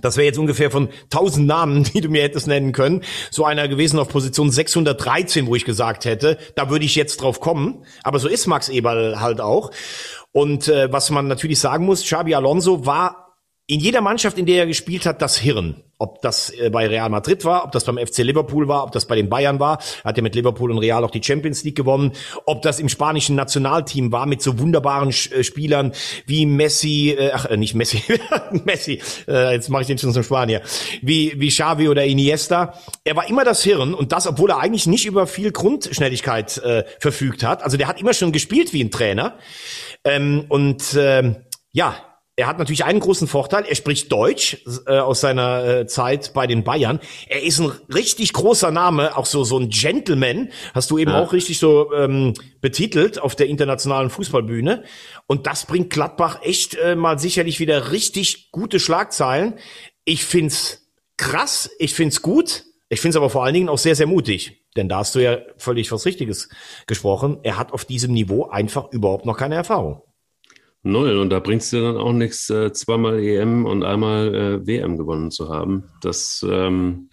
[0.00, 3.68] das wäre jetzt ungefähr von 1000 Namen, die du mir hättest nennen können, so einer
[3.68, 7.84] gewesen auf Position 613, wo ich gesagt hätte, da würde ich jetzt drauf kommen.
[8.02, 9.70] Aber so ist Max Eberl halt auch.
[10.32, 13.21] Und äh, was man natürlich sagen muss, Xabi Alonso war
[13.72, 15.82] in jeder Mannschaft, in der er gespielt hat, das Hirn.
[15.98, 19.06] Ob das äh, bei Real Madrid war, ob das beim FC Liverpool war, ob das
[19.06, 19.78] bei den Bayern war.
[20.02, 22.12] Er hat ja mit Liverpool und Real auch die Champions League gewonnen.
[22.44, 25.92] Ob das im spanischen Nationalteam war mit so wunderbaren äh, Spielern
[26.26, 28.02] wie Messi, äh, ach äh, nicht Messi,
[28.64, 30.60] Messi, äh, jetzt mache ich den schon zum Spanier,
[31.00, 32.74] wie, wie Xavi oder Iniesta.
[33.04, 36.84] Er war immer das Hirn und das, obwohl er eigentlich nicht über viel Grundschnelligkeit äh,
[36.98, 37.62] verfügt hat.
[37.62, 39.38] Also der hat immer schon gespielt wie ein Trainer.
[40.04, 41.36] Ähm, und ähm,
[41.72, 41.96] ja,
[42.34, 46.46] er hat natürlich einen großen Vorteil, er spricht Deutsch äh, aus seiner äh, Zeit bei
[46.46, 46.98] den Bayern.
[47.28, 51.22] Er ist ein richtig großer Name, auch so so ein Gentleman, hast du eben ja.
[51.22, 54.84] auch richtig so ähm, betitelt auf der internationalen Fußballbühne.
[55.26, 59.58] Und das bringt Gladbach echt äh, mal sicherlich wieder richtig gute Schlagzeilen.
[60.04, 64.06] Ich find's krass, ich find's gut, ich find's aber vor allen Dingen auch sehr, sehr
[64.06, 64.62] mutig.
[64.74, 66.48] Denn da hast du ja völlig was Richtiges
[66.86, 67.40] gesprochen.
[67.42, 70.02] Er hat auf diesem Niveau einfach überhaupt noch keine Erfahrung.
[70.82, 71.18] Null.
[71.18, 74.98] Und da bringt es dir dann auch nichts, äh, zweimal EM und einmal äh, WM
[74.98, 75.84] gewonnen zu haben.
[76.00, 77.08] Das, ähm,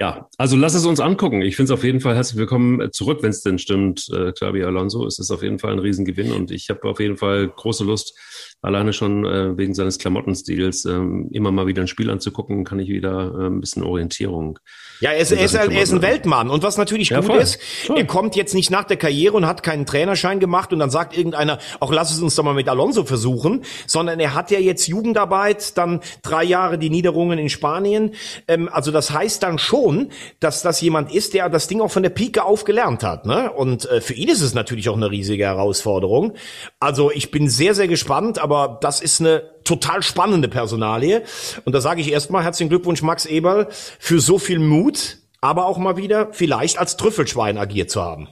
[0.00, 1.42] ja, also lass es uns angucken.
[1.42, 4.62] Ich finde es auf jeden Fall herzlich willkommen zurück, wenn es denn stimmt, äh, Xabi
[4.64, 5.06] Alonso.
[5.06, 8.16] Es ist auf jeden Fall ein Riesengewinn und ich habe auf jeden Fall große Lust,
[8.60, 10.98] alleine schon äh, wegen seines Klamottenstils äh,
[11.30, 14.58] immer mal wieder ein Spiel anzugucken, kann ich wieder äh, ein bisschen Orientierung.
[15.00, 16.50] Ja, er ist, er ist, er ist ein Weltmann.
[16.50, 17.98] Und was natürlich ja, gut voll, ist, voll.
[17.98, 21.16] er kommt jetzt nicht nach der Karriere und hat keinen Trainerschein gemacht und dann sagt
[21.16, 24.88] irgendeiner, auch lass es uns doch mal mit Alonso versuchen, sondern er hat ja jetzt
[24.88, 28.14] Jugendarbeit, dann drei Jahre die Niederungen in Spanien.
[28.48, 30.08] Ähm, also das heißt dann schon,
[30.40, 33.24] dass das jemand ist, der das Ding auch von der Pike auf gelernt hat.
[33.24, 33.52] Ne?
[33.52, 36.34] Und äh, für ihn ist es natürlich auch eine riesige Herausforderung.
[36.80, 41.22] Also ich bin sehr, sehr gespannt, aber das ist eine total spannende Personalie.
[41.66, 43.66] Und da sage ich erstmal herzlichen Glückwunsch, Max Eberl,
[43.98, 48.28] für so viel Mut, aber auch mal wieder vielleicht als Trüffelschwein agiert zu haben.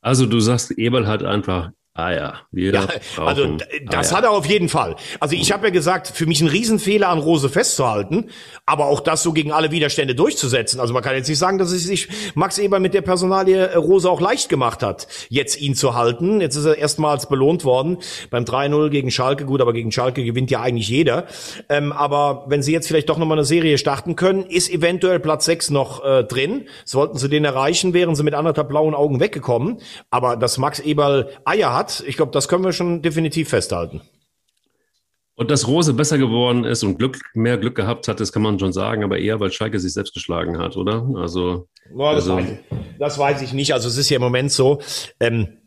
[0.00, 2.86] Also du sagst, Eberl hat einfach Ah ja, wir ja,
[3.18, 4.16] also das Eier.
[4.16, 4.96] hat er auf jeden Fall.
[5.20, 8.30] Also ich habe ja gesagt, für mich ein Riesenfehler an Rose festzuhalten,
[8.64, 10.80] aber auch das so gegen alle Widerstände durchzusetzen.
[10.80, 13.76] Also man kann jetzt nicht sagen, dass es sich Max Eber mit der Personalie äh,
[13.76, 16.40] Rose auch leicht gemacht hat, jetzt ihn zu halten.
[16.40, 17.98] Jetzt ist er erstmals belohnt worden
[18.30, 19.44] beim 3-0 gegen Schalke.
[19.44, 21.26] Gut, aber gegen Schalke gewinnt ja eigentlich jeder.
[21.68, 25.44] Ähm, aber wenn sie jetzt vielleicht doch nochmal eine Serie starten können, ist eventuell Platz
[25.44, 26.68] 6 noch äh, drin.
[26.86, 29.76] Sollten sie den erreichen, wären sie mit anderthalb blauen Augen weggekommen.
[30.08, 32.04] Aber dass Max Eberl Eier hat, hat.
[32.06, 34.02] Ich glaube, das können wir schon definitiv festhalten.
[35.34, 38.58] Und dass Rose besser geworden ist und Glück, mehr Glück gehabt hat, das kann man
[38.58, 41.08] schon sagen, aber eher, weil Schalke sich selbst geschlagen hat, oder?
[41.16, 43.72] Also, Boah, das, also weiß ich, das weiß ich nicht.
[43.72, 44.80] Also es ist ja im Moment so,
[45.18, 45.61] ähm,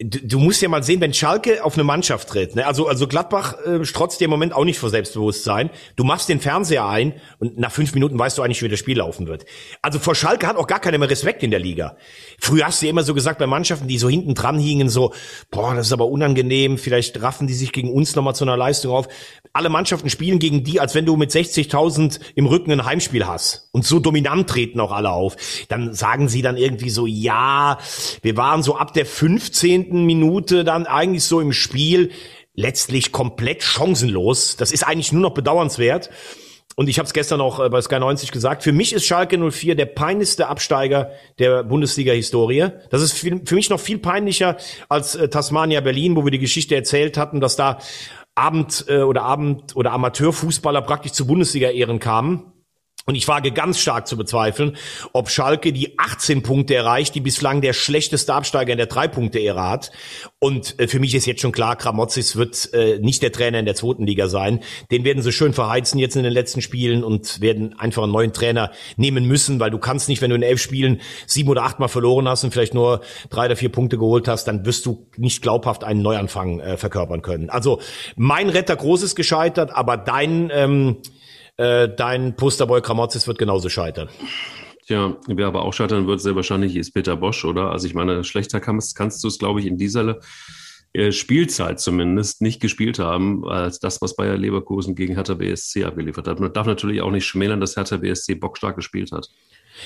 [0.00, 2.64] Du, du musst ja mal sehen, wenn Schalke auf eine Mannschaft tritt, ne?
[2.64, 5.70] also also Gladbach äh, strotzt dir im Moment auch nicht vor Selbstbewusstsein.
[5.96, 8.98] Du machst den Fernseher ein und nach fünf Minuten weißt du eigentlich, wie das Spiel
[8.98, 9.44] laufen wird.
[9.82, 11.96] Also vor Schalke hat auch gar keiner mehr Respekt in der Liga.
[12.38, 15.14] Früher hast du immer so gesagt bei Mannschaften, die so hinten dran hingen, so
[15.50, 16.78] boah, das ist aber unangenehm.
[16.78, 19.08] Vielleicht raffen die sich gegen uns nochmal zu einer Leistung auf.
[19.52, 23.68] Alle Mannschaften spielen gegen die, als wenn du mit 60.000 im Rücken ein Heimspiel hast.
[23.72, 25.36] Und so dominant treten auch alle auf.
[25.68, 27.78] Dann sagen sie dann irgendwie so, ja,
[28.22, 32.10] wir waren so ab der 15 Minute dann eigentlich so im Spiel
[32.54, 34.56] letztlich komplett chancenlos.
[34.56, 36.10] Das ist eigentlich nur noch bedauernswert.
[36.76, 39.36] Und ich habe es gestern auch äh, bei Sky 90 gesagt, für mich ist Schalke
[39.36, 42.68] 04 der peinlichste Absteiger der Bundesliga-Historie.
[42.90, 44.56] Das ist für mich noch viel peinlicher
[44.88, 47.78] als äh, Tasmania Berlin, wo wir die Geschichte erzählt hatten, dass da
[48.36, 52.52] Abend- äh, oder Abend- oder Amateurfußballer praktisch zu Bundesliga-Ehren kamen.
[53.08, 54.76] Und ich wage ganz stark zu bezweifeln,
[55.14, 59.92] ob Schalke die 18 Punkte erreicht, die bislang der schlechteste Absteiger in der Drei-Punkte-Ära hat.
[60.40, 63.64] Und äh, für mich ist jetzt schon klar, Kramotzis wird äh, nicht der Trainer in
[63.64, 64.60] der zweiten Liga sein.
[64.90, 68.34] Den werden sie schön verheizen jetzt in den letzten Spielen und werden einfach einen neuen
[68.34, 71.78] Trainer nehmen müssen, weil du kannst nicht, wenn du in elf Spielen sieben oder acht
[71.78, 75.08] Mal verloren hast und vielleicht nur drei oder vier Punkte geholt hast, dann wirst du
[75.16, 77.48] nicht glaubhaft einen Neuanfang äh, verkörpern können.
[77.48, 77.80] Also
[78.16, 80.98] mein Retter großes gescheitert, aber dein ähm,
[81.58, 84.08] äh, dein Posterboy Kramotzis wird genauso scheitern.
[84.86, 87.70] Tja, wer aber auch scheitern wird, sehr wahrscheinlich ist Peter Bosch, oder?
[87.70, 90.20] Also ich meine, schlechter kannst, kannst du es, glaube ich, in dieser
[90.94, 96.26] äh, Spielzeit zumindest nicht gespielt haben, als das, was Bayer Leverkusen gegen Hertha BSC abgeliefert
[96.26, 96.40] hat.
[96.40, 99.28] Man darf natürlich auch nicht schmälern, dass Hertha BSC bockstark gespielt hat.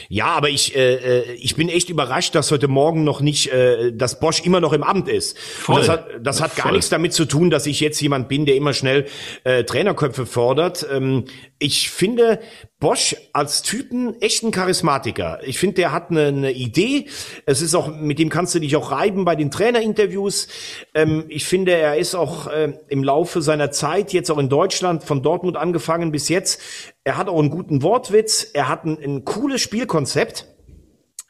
[0.08, 3.92] Ja, aber ich, äh, äh, ich bin echt überrascht, dass heute Morgen noch nicht, äh,
[3.92, 5.38] dass Bosch immer noch im Amt ist.
[5.38, 5.80] Voll.
[5.80, 6.72] das hat, das hat gar Voll.
[6.72, 9.06] nichts damit zu tun, dass ich jetzt jemand bin, der immer schnell
[9.44, 10.86] äh, Trainerköpfe fordert.
[10.90, 11.24] Ähm,
[11.58, 12.40] ich finde
[12.82, 15.38] Bosch als Typen echt ein Charismatiker.
[15.44, 17.06] Ich finde, der hat eine, eine, Idee.
[17.46, 20.48] Es ist auch, mit dem kannst du dich auch reiben bei den Trainerinterviews.
[20.92, 25.04] Ähm, ich finde, er ist auch äh, im Laufe seiner Zeit, jetzt auch in Deutschland,
[25.04, 26.60] von Dortmund angefangen bis jetzt,
[27.04, 30.48] er hat auch einen guten Wortwitz, er hat ein, ein cooles Spielkonzept,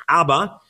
[0.07, 0.63] aber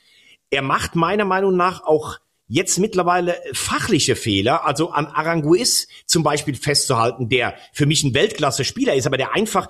[0.51, 2.19] er macht meiner Meinung nach auch
[2.49, 8.97] jetzt mittlerweile fachliche Fehler, also an Aranguiz zum Beispiel festzuhalten, der für mich ein Weltklasse-Spieler
[8.97, 9.69] ist, aber der einfach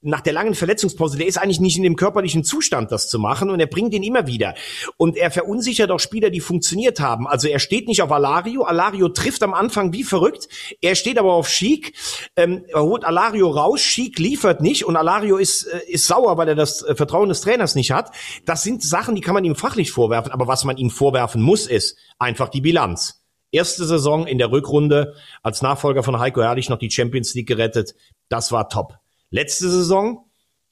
[0.00, 3.50] nach der langen Verletzungspause, der ist eigentlich nicht in dem körperlichen Zustand, das zu machen
[3.50, 4.54] und er bringt ihn immer wieder.
[4.96, 7.26] Und er verunsichert auch Spieler, die funktioniert haben.
[7.26, 8.62] Also er steht nicht auf Alario.
[8.62, 10.48] Alario trifft am Anfang wie verrückt.
[10.80, 11.94] Er steht aber auf Schick.
[12.36, 13.80] Ähm, er holt Alario raus.
[13.80, 17.40] Schick liefert nicht und Alario ist, äh, ist sauer, weil er das äh, Vertrauen des
[17.40, 18.12] Trainers nicht hat.
[18.44, 20.30] Das sind Sachen, die kann man ihm fachlich vorwerfen.
[20.30, 23.24] Aber was man ihm vorwerfen muss, ist einfach die Bilanz.
[23.50, 27.96] erste Saison in der Rückrunde als Nachfolger von Heiko Herrlich noch die Champions League gerettet.
[28.28, 28.98] Das war top.
[29.30, 30.24] Letzte Saison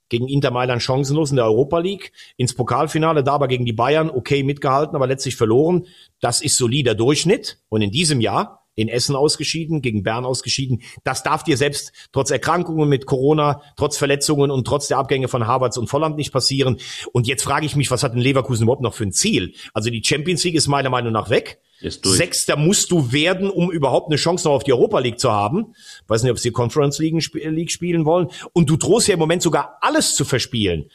[0.09, 4.11] gegen Inter Mailand chancenlos in der Europa League, ins Pokalfinale, da aber gegen die Bayern
[4.11, 5.87] okay mitgehalten, aber letztlich verloren.
[6.21, 7.59] Das ist solider Durchschnitt.
[7.69, 10.83] Und in diesem Jahr in Essen ausgeschieden, gegen Bern ausgeschieden.
[11.03, 15.47] Das darf dir selbst trotz Erkrankungen mit Corona, trotz Verletzungen und trotz der Abgänge von
[15.47, 16.77] Harvards und Volland nicht passieren.
[17.13, 19.55] Und jetzt frage ich mich, was hat denn Leverkusen überhaupt noch für ein Ziel?
[19.73, 21.59] Also die Champions League ist meiner Meinung nach weg.
[21.81, 25.75] Sechster musst du werden, um überhaupt eine Chance noch auf die Europa League zu haben.
[26.07, 28.29] Weiß nicht, ob sie Conference League spielen wollen.
[28.53, 30.91] Und du drohst ja im Moment sogar alles zu verspielen.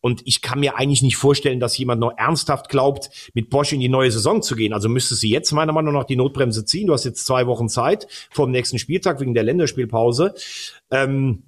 [0.00, 3.80] Und ich kann mir eigentlich nicht vorstellen, dass jemand noch ernsthaft glaubt, mit Bosch in
[3.80, 4.72] die neue Saison zu gehen.
[4.72, 6.86] Also müsste sie jetzt meiner Meinung nach die Notbremse ziehen.
[6.86, 10.34] Du hast jetzt zwei Wochen Zeit vor dem nächsten Spieltag wegen der Länderspielpause.
[10.90, 11.42] Ähm,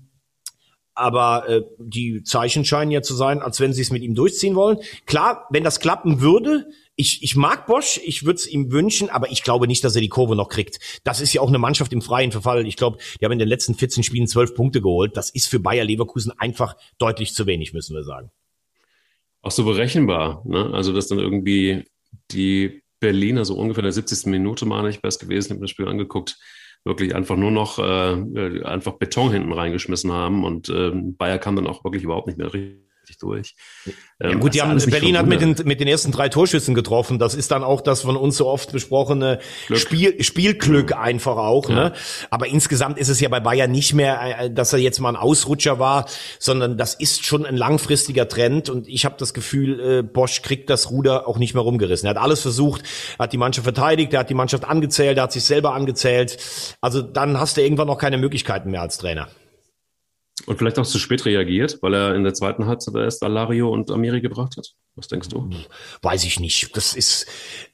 [0.95, 4.57] aber äh, die Zeichen scheinen ja zu sein, als wenn sie es mit ihm durchziehen
[4.57, 4.79] wollen.
[5.07, 6.67] Klar, wenn das klappen würde,
[7.01, 10.01] ich, ich mag Bosch, ich würde es ihm wünschen, aber ich glaube nicht, dass er
[10.01, 10.81] die Kurve noch kriegt.
[11.05, 12.67] Das ist ja auch eine Mannschaft im freien Verfall.
[12.67, 15.17] Ich glaube, die haben in den letzten 14 Spielen 12 Punkte geholt.
[15.17, 18.33] Das ist für Bayer Leverkusen einfach deutlich zu wenig, müssen wir sagen.
[19.43, 20.43] Auch so berechenbar.
[20.45, 20.71] Ne?
[20.75, 21.85] Also, dass dann irgendwie
[22.33, 24.27] die Berliner so ungefähr in der 70.
[24.27, 26.37] Minute, meine ich, best gewesen, habe mir das Spiel angeguckt,
[26.85, 31.69] wirklich einfach nur noch äh, einfach Beton hinten reingeschmissen haben und äh, Bayer kam dann
[31.69, 33.55] auch wirklich überhaupt nicht mehr richtig richtig durch.
[34.21, 37.19] Ja ähm, gut, die haben, Berlin hat mit den, mit den ersten drei Torschüssen getroffen.
[37.19, 39.39] Das ist dann auch das von uns so oft besprochene
[39.75, 41.69] Spiel, Spielglück einfach auch.
[41.69, 41.75] Ja.
[41.75, 41.93] Ne?
[42.31, 45.17] Aber insgesamt ist es ja bei Bayern nicht mehr, äh, dass er jetzt mal ein
[45.17, 46.07] Ausrutscher war,
[46.39, 48.69] sondern das ist schon ein langfristiger Trend.
[48.69, 52.07] Und ich habe das Gefühl, äh, Bosch kriegt das Ruder auch nicht mehr rumgerissen.
[52.07, 52.83] Er hat alles versucht,
[53.19, 56.39] hat die Mannschaft verteidigt, er hat die Mannschaft angezählt, er hat sich selber angezählt.
[56.81, 59.29] Also dann hast du irgendwann auch keine Möglichkeiten mehr als Trainer.
[60.49, 63.91] Und vielleicht auch zu spät reagiert, weil er in der zweiten Halbzeit erst Alario und
[63.91, 64.73] Amiri gebracht hat.
[64.95, 65.51] Was denkst du?
[66.01, 66.75] Weiß ich nicht.
[66.75, 67.27] Das ist,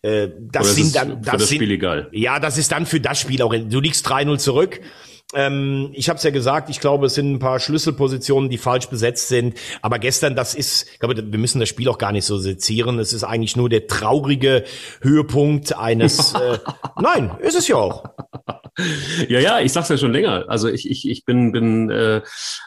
[0.03, 2.09] äh, das Oder sind dann, das, für das sind, Spiel egal.
[2.11, 3.55] Ja, das ist dann für das Spiel auch.
[3.55, 4.81] Du liegst 3-0 zurück.
[5.33, 8.89] Ähm, ich habe es ja gesagt, ich glaube, es sind ein paar Schlüsselpositionen, die falsch
[8.89, 9.59] besetzt sind.
[9.83, 12.99] Aber gestern, das ist, ich glaube, wir müssen das Spiel auch gar nicht so sezieren.
[12.99, 14.65] Es ist eigentlich nur der traurige
[15.01, 16.35] Höhepunkt eines.
[16.35, 16.59] äh,
[17.01, 18.05] nein, ist es ja auch.
[19.29, 20.45] ja, ja, ich sag's ja schon länger.
[20.49, 22.23] Also ich, ich, ich bin, bin äh,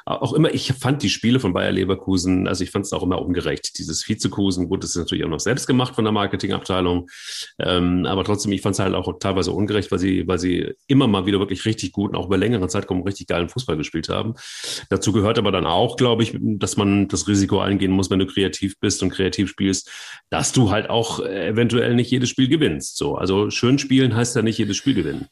[0.05, 3.21] auch immer, ich fand die Spiele von Bayer Leverkusen, also ich fand es auch immer
[3.21, 3.77] ungerecht.
[3.77, 7.09] Dieses Vizekusen, gut, das ist natürlich auch noch selbst gemacht von der Marketingabteilung.
[7.59, 11.07] Ähm, aber trotzdem, ich fand es halt auch teilweise ungerecht, weil sie, weil sie immer
[11.07, 14.35] mal wieder wirklich richtig gut und auch über längere Zeitraum richtig geilen Fußball gespielt haben.
[14.89, 18.25] Dazu gehört aber dann auch, glaube ich, dass man das Risiko eingehen muss, wenn du
[18.25, 19.89] kreativ bist und kreativ spielst,
[20.29, 22.97] dass du halt auch eventuell nicht jedes Spiel gewinnst.
[22.97, 25.27] So, also schön spielen heißt ja nicht jedes Spiel gewinnen.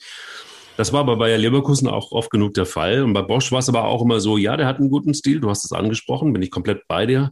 [0.78, 3.04] Das war bei Bayer Leverkusen auch oft genug der Fall.
[3.04, 5.40] Und bei Bosch war es aber auch immer so, ja, der hat einen guten Stil,
[5.40, 7.32] du hast es angesprochen, bin ich komplett bei dir.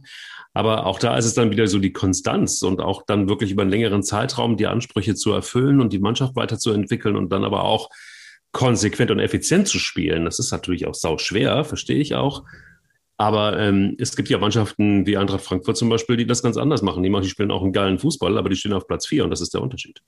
[0.54, 3.62] Aber auch da ist es dann wieder so die Konstanz und auch dann wirklich über
[3.62, 7.90] einen längeren Zeitraum die Ansprüche zu erfüllen und die Mannschaft weiterzuentwickeln und dann aber auch
[8.54, 10.24] konsequent und effizient zu spielen.
[10.24, 12.44] Das ist natürlich auch sau schwer, verstehe ich auch.
[13.16, 16.80] Aber ähm, es gibt ja Mannschaften wie Eintracht Frankfurt zum Beispiel, die das ganz anders
[16.80, 17.02] machen.
[17.02, 19.30] Die, machen, die spielen auch einen geilen Fußball, aber die stehen auf Platz vier und
[19.30, 20.00] das ist der Unterschied.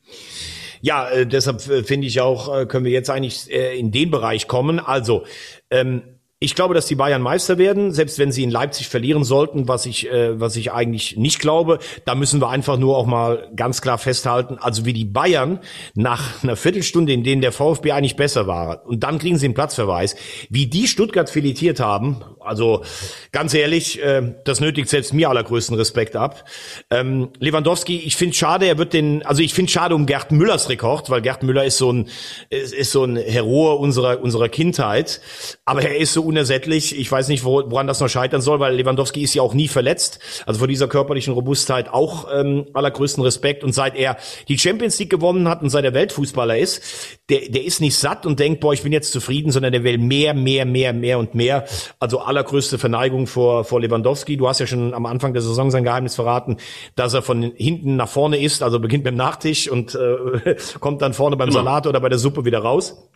[0.81, 4.11] Ja, äh, deshalb äh, finde ich auch, äh, können wir jetzt eigentlich äh, in den
[4.11, 4.81] Bereich kommen.
[4.81, 5.25] Also,
[5.71, 6.03] ähm,
[6.39, 9.87] ich glaube, dass die Bayern Meister werden, selbst wenn sie in Leipzig verlieren sollten, was
[9.87, 11.79] ich, äh, was ich eigentlich nicht glaube.
[12.05, 14.59] Da müssen wir einfach nur auch mal ganz klar festhalten.
[14.61, 15.61] Also wie die Bayern
[15.95, 19.55] nach einer Viertelstunde, in denen der VfB eigentlich besser war, und dann kriegen sie einen
[19.55, 20.15] Platzverweis,
[20.51, 22.23] wie die Stuttgart filetiert haben.
[22.39, 22.85] Also
[23.33, 26.45] ganz ehrlich, äh, das nötigt selbst mir allergrößten Respekt ab.
[26.91, 30.69] Ähm, Lewandowski, ich finde schade, er wird den, also ich finde schade um Gerd Müllers
[30.69, 32.11] Rekord, weil Gerd Müller ist so ein,
[32.51, 35.23] ist, ist so ein Hero unserer unserer Kindheit,
[35.65, 36.99] aber er ist so unersättlich.
[36.99, 40.19] Ich weiß nicht, woran das noch scheitern soll, weil Lewandowski ist ja auch nie verletzt.
[40.45, 43.65] Also vor dieser körperlichen Robustheit auch ähm, allergrößten Respekt.
[43.65, 44.19] Und seit er
[44.49, 46.83] die Champions League gewonnen hat und seit er Weltfußballer ist,
[47.31, 49.97] der, der ist nicht satt und denkt, boah, ich bin jetzt zufrieden, sondern der will
[49.97, 51.65] mehr, mehr, mehr, mehr und mehr.
[52.01, 54.37] Also allergrößte Verneigung vor, vor Lewandowski.
[54.37, 56.59] Du hast ja schon am Anfang der Saison sein Geheimnis verraten,
[56.97, 61.01] dass er von hinten nach vorne ist, also beginnt mit dem Nachtisch und äh, kommt
[61.01, 63.09] dann vorne beim Salat oder bei der Suppe wieder raus.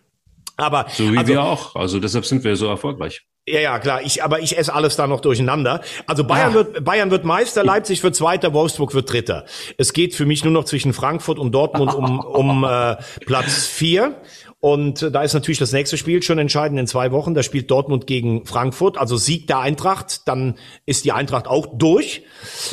[0.61, 1.75] Aber so wie also, wir auch.
[1.77, 3.23] Also deshalb sind wir so erfolgreich.
[3.49, 4.03] Ja, ja, klar.
[4.03, 5.81] Ich, aber ich esse alles da noch durcheinander.
[6.07, 6.55] Also Bayern ja.
[6.55, 9.47] wird, Bayern wird Meister, Leipzig wird Zweiter, Wolfsburg wird Dritter.
[9.79, 12.97] Es geht für mich nur noch zwischen Frankfurt und Dortmund um, um äh,
[13.27, 14.21] Platz vier.
[14.61, 17.33] Und da ist natürlich das nächste Spiel schon entscheidend in zwei Wochen.
[17.33, 18.99] Da spielt Dortmund gegen Frankfurt.
[18.99, 22.25] Also Sieg der Eintracht, dann ist die Eintracht auch durch.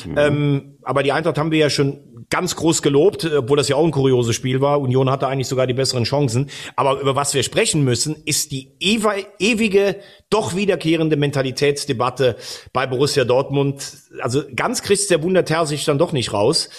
[0.06, 0.17] Mhm.
[0.17, 3.85] Ähm, aber die Eintracht haben wir ja schon ganz groß gelobt, obwohl das ja auch
[3.85, 4.81] ein kurioses Spiel war.
[4.81, 6.49] Union hatte eigentlich sogar die besseren Chancen.
[6.75, 9.95] Aber über was wir sprechen müssen, ist die ewige,
[10.29, 12.35] doch wiederkehrende Mentalitätsdebatte
[12.73, 13.97] bei Borussia Dortmund.
[14.21, 16.69] Also ganz kriegt der Wunderter sich dann doch nicht raus.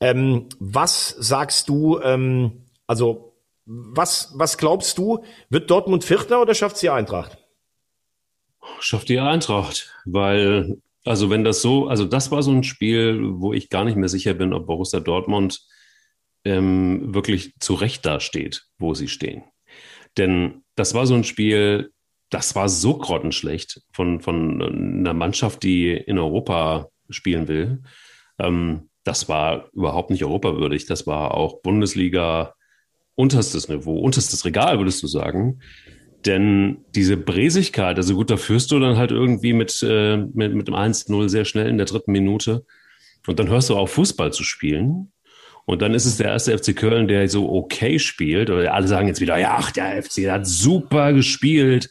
[0.00, 3.32] Ähm, was sagst du, ähm, also
[3.66, 7.38] Was, was glaubst du, wird Dortmund Vierter oder schafft sie Eintracht?
[8.80, 13.52] Schafft die Eintracht, weil, also wenn das so, also das war so ein Spiel, wo
[13.52, 15.60] ich gar nicht mehr sicher bin, ob Borussia Dortmund
[16.44, 19.44] ähm, wirklich zu Recht da steht, wo sie stehen.
[20.16, 21.92] Denn das war so ein Spiel,
[22.30, 27.82] das war so grottenschlecht von, von einer Mannschaft, die in Europa spielen will.
[28.38, 30.86] Ähm, das war überhaupt nicht europawürdig.
[30.86, 32.54] Das war auch Bundesliga
[33.14, 35.60] unterstes Niveau, unterstes Regal, würdest du sagen.
[36.26, 40.68] Denn diese Bresigkeit, also gut, da führst du dann halt irgendwie mit, äh, mit, mit
[40.68, 42.64] dem 1-0 sehr schnell in der dritten Minute.
[43.26, 45.12] Und dann hörst du auf, Fußball zu spielen.
[45.66, 48.50] Und dann ist es der erste FC Köln, der so okay spielt.
[48.50, 51.88] Oder alle sagen jetzt wieder, ja, ach, der FC der hat super gespielt.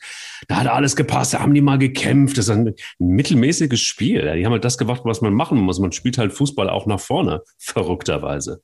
[0.48, 2.38] Da hat alles gepasst, da haben die mal gekämpft.
[2.38, 4.34] Das ist ein mittelmäßiges Spiel.
[4.36, 5.80] Die haben halt das gemacht, was man machen muss.
[5.80, 8.62] Man spielt halt Fußball auch nach vorne, verrückterweise.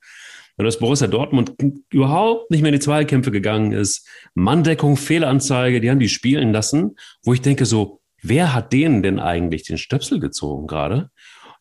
[0.57, 1.53] Dass Borussia Dortmund
[1.89, 4.07] überhaupt nicht mehr in die Zweikämpfe gegangen ist.
[4.35, 9.19] Manndeckung, Fehlanzeige, die haben die spielen lassen, wo ich denke so, wer hat denen denn
[9.19, 11.09] eigentlich den Stöpsel gezogen gerade?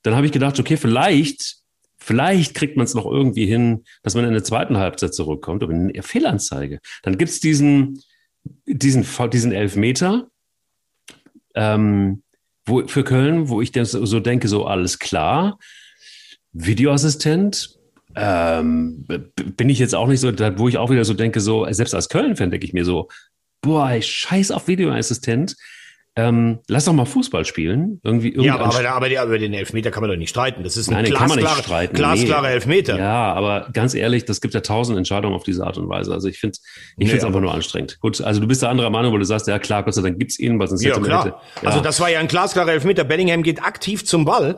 [0.02, 1.64] Dann habe ich gedacht, okay, vielleicht
[1.96, 5.72] Vielleicht kriegt man es noch irgendwie hin, dass man in der zweiten Halbzeit zurückkommt, aber
[5.72, 6.80] eine Fehlanzeige.
[7.02, 8.02] Dann gibt es diesen,
[8.66, 10.28] diesen, diesen Elfmeter
[11.54, 12.22] ähm,
[12.66, 15.58] wo, für Köln, wo ich so denke, so alles klar.
[16.52, 17.78] Videoassistent,
[18.16, 19.06] ähm,
[19.56, 22.08] bin ich jetzt auch nicht so, wo ich auch wieder so denke, so, selbst als
[22.08, 23.08] Köln-Fan denke ich mir so,
[23.60, 25.56] boah, ich scheiß auf Videoassistent
[26.16, 28.00] ähm, lass doch mal Fußball spielen.
[28.04, 30.62] Irgendwie ja, aber, aber, aber, aber den Elfmeter kann man doch nicht streiten.
[30.62, 31.96] Das ist ein Nein, glasklare, streiten.
[31.96, 32.52] glasklare nee.
[32.52, 32.98] Elfmeter.
[32.98, 36.12] Ja, aber ganz ehrlich, das gibt ja tausend Entscheidungen auf diese Art und Weise.
[36.12, 36.56] Also ich finde
[36.98, 37.98] ich finde es einfach nur anstrengend.
[37.98, 40.20] Gut, also du bist der anderer Meinung, wo du sagst, ja klar, Gott sei Dank
[40.20, 41.24] gibt's ihn, was sonst ja, klar.
[41.24, 41.36] Hätte.
[41.62, 41.68] Ja.
[41.68, 43.02] Also das war ja ein glasklarer Elfmeter.
[43.02, 44.56] Bellingham geht aktiv zum Ball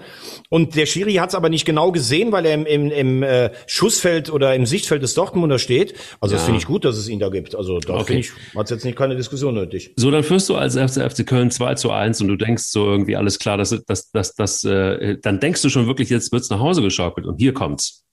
[0.51, 4.31] und der Schiri hat's aber nicht genau gesehen, weil er im, im, im äh, Schussfeld
[4.31, 5.95] oder im Sichtfeld des Dortmunder steht.
[6.21, 6.39] Also ja.
[6.39, 7.55] das finde ich gut, dass es ihn da gibt.
[7.55, 8.05] Also da okay.
[8.05, 9.95] finde ich, hat's jetzt nicht keine Diskussion nötig.
[9.97, 12.87] So, dann führst du als FC, FC Köln 2 zu 1 und du denkst so
[12.87, 16.51] irgendwie alles klar, dass das, das, das, äh, dann denkst du schon wirklich, jetzt wird's
[16.51, 18.05] nach Hause geschaukelt und hier kommt's.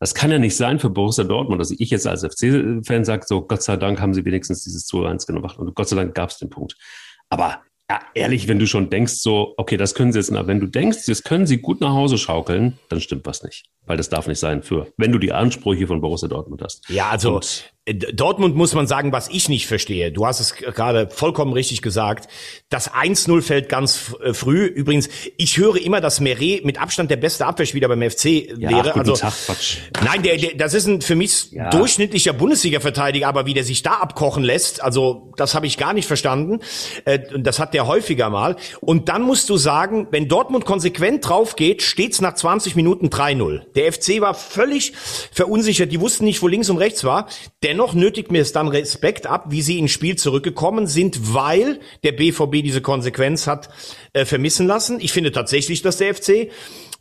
[0.00, 3.42] Das kann ja nicht sein für Borussia Dortmund, dass ich jetzt als FC-Fan sage, so
[3.42, 6.50] Gott sei Dank haben sie wenigstens dieses 2-1 gemacht und Gott sei Dank gab's den
[6.50, 6.76] Punkt.
[7.30, 10.66] Aber ja, ehrlich, wenn du schon denkst, so, okay, das können sie jetzt, wenn du
[10.66, 13.64] denkst, das können sie gut nach Hause schaukeln, dann stimmt was nicht.
[13.86, 16.88] Weil das darf nicht sein für, wenn du die Ansprüche von Borussia Dortmund hast.
[16.90, 20.12] Ja, also und Dortmund muss man sagen, was ich nicht verstehe.
[20.12, 22.28] Du hast es gerade vollkommen richtig gesagt.
[22.68, 24.64] Das 1-0 fällt ganz äh, früh.
[24.66, 28.94] Übrigens, ich höre immer, dass Meret mit Abstand der beste Abwehrspieler beim FC ja, wäre.
[28.94, 29.32] also Tag.
[30.04, 31.70] Nein, der, der, das ist ein für mich ja.
[31.70, 36.06] durchschnittlicher Bundesliga-Verteidiger, aber wie der sich da abkochen lässt, also das habe ich gar nicht
[36.06, 36.60] verstanden.
[37.04, 38.56] Äh, das hat der häufiger mal.
[38.80, 43.62] Und dann musst du sagen, wenn Dortmund konsequent drauf geht, steht's nach 20 Minuten 3-0.
[43.74, 44.92] Der FC war völlig
[45.32, 45.92] verunsichert.
[45.92, 47.28] Die wussten nicht, wo links und rechts war.
[47.62, 51.78] Der Dennoch nötigt mir es dann Respekt ab, wie sie ins Spiel zurückgekommen sind, weil
[52.02, 53.68] der BVB diese Konsequenz hat
[54.14, 54.98] äh, vermissen lassen.
[54.98, 56.50] Ich finde tatsächlich, dass der FC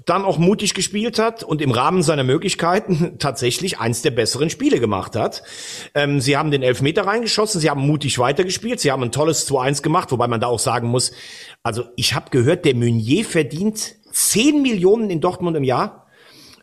[0.05, 4.79] dann auch mutig gespielt hat und im Rahmen seiner Möglichkeiten tatsächlich eins der besseren Spiele
[4.79, 5.41] gemacht hat.
[5.95, 9.81] Ähm, sie haben den Elfmeter reingeschossen, sie haben mutig weitergespielt, sie haben ein tolles 2-1
[9.81, 11.11] gemacht, wobei man da auch sagen muss,
[11.63, 16.06] also ich habe gehört, der Meunier verdient 10 Millionen in Dortmund im Jahr.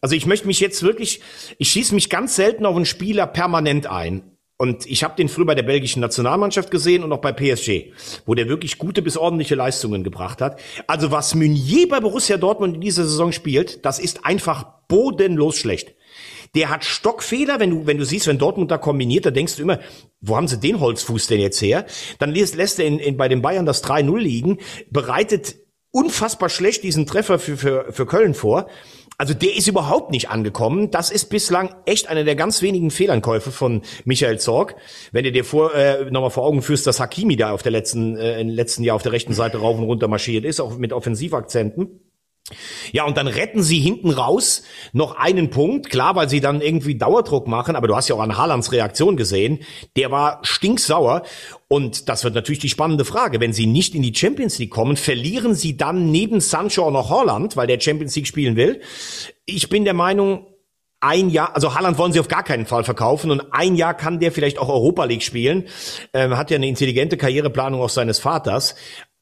[0.05, 1.23] Also ich möchte mich jetzt wirklich,
[1.57, 4.37] ich schieße mich ganz selten auf einen Spieler permanent ein.
[4.59, 7.95] Und ich habe den früher bei der belgischen Nationalmannschaft gesehen und auch bei PSG,
[8.27, 10.61] wo der wirklich gute bis ordentliche Leistungen gebracht hat.
[10.87, 15.95] Also was Meunier bei Borussia Dortmund in dieser Saison spielt, das ist einfach bodenlos schlecht.
[16.55, 19.63] Der hat Stockfehler, wenn du, wenn du siehst, wenn Dortmund da kombiniert, da denkst du
[19.63, 19.81] immer,
[20.21, 21.87] wo haben sie den Holzfuß denn jetzt her?
[22.19, 24.59] Dann lässt, lässt er in, in, bei den Bayern das 3-0 liegen,
[24.91, 25.57] bereitet
[25.93, 28.69] unfassbar schlecht diesen Treffer für, für, für Köln vor
[29.17, 30.91] also der ist überhaupt nicht angekommen.
[30.91, 34.77] Das ist bislang echt einer der ganz wenigen Fehlankäufe von Michael Zorg.
[35.13, 38.17] Wenn du dir vor, äh, nochmal vor Augen führst, dass Hakimi da auf der letzten,
[38.17, 40.93] äh, im letzten Jahr auf der rechten Seite rauf und runter marschiert ist, auch mit
[40.93, 42.01] Offensivakzenten.
[42.93, 46.95] Ja, und dann retten sie hinten raus noch einen Punkt, klar, weil sie dann irgendwie
[46.95, 49.61] Dauerdruck machen, aber du hast ja auch an Haalands Reaktion gesehen,
[49.97, 51.23] der war stinksauer
[51.69, 54.99] und das wird natürlich die spannende Frage, wenn sie nicht in die Champions League kommen,
[54.99, 58.83] verlieren sie dann neben Sancho auch noch Holland, weil der Champions League spielen will?
[59.47, 60.47] Ich bin der Meinung,
[61.05, 64.21] ein Jahr, also Haaland wollen sie auf gar keinen Fall verkaufen und ein Jahr kann
[64.21, 65.69] der vielleicht auch Europa League spielen.
[66.15, 68.75] Ähm, hat ja eine intelligente Karriereplanung auch seines Vaters.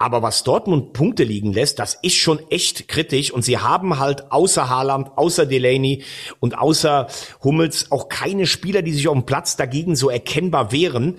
[0.02, 3.30] Aber was Dortmund Punkte liegen lässt, das ist schon echt kritisch.
[3.30, 6.02] Und sie haben halt außer Haaland, außer Delaney
[6.40, 7.06] und außer
[7.44, 11.18] Hummels auch keine Spieler, die sich auf dem Platz dagegen so erkennbar wehren.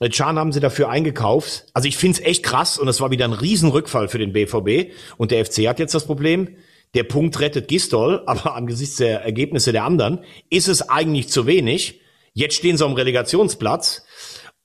[0.00, 1.66] Äh, Chan haben sie dafür eingekauft.
[1.74, 4.92] Also ich finde es echt krass und es war wieder ein Riesenrückfall für den BVB.
[5.16, 6.56] Und der FC hat jetzt das Problem,
[6.94, 12.00] der Punkt rettet Gistol, aber angesichts der Ergebnisse der anderen ist es eigentlich zu wenig.
[12.32, 14.04] Jetzt stehen sie am Relegationsplatz.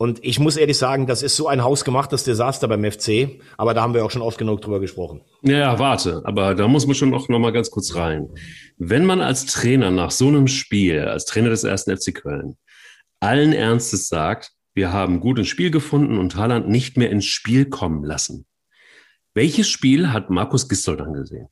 [0.02, 3.42] Und ich muss ehrlich sagen, das ist so ein hausgemachtes Desaster beim FC.
[3.58, 5.26] Aber da haben wir auch schon oft genug drüber gesprochen.
[5.42, 6.22] Ja, warte.
[6.24, 8.30] Aber da muss man schon noch, noch mal ganz kurz rein.
[8.78, 12.56] Wenn man als Trainer nach so einem Spiel, als Trainer des ersten FC Köln,
[13.20, 17.66] allen Ernstes sagt, wir haben gut ins Spiel gefunden und Haaland nicht mehr ins Spiel
[17.66, 18.46] kommen lassen.
[19.34, 21.50] Welches Spiel hat Markus Gistol dann gesehen?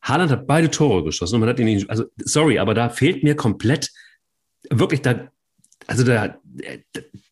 [0.00, 3.22] Haaland hat beide Tore geschossen und man hat ihn nicht, also sorry, aber da fehlt
[3.22, 3.90] mir komplett
[4.70, 5.28] wirklich da,
[5.86, 6.36] also da,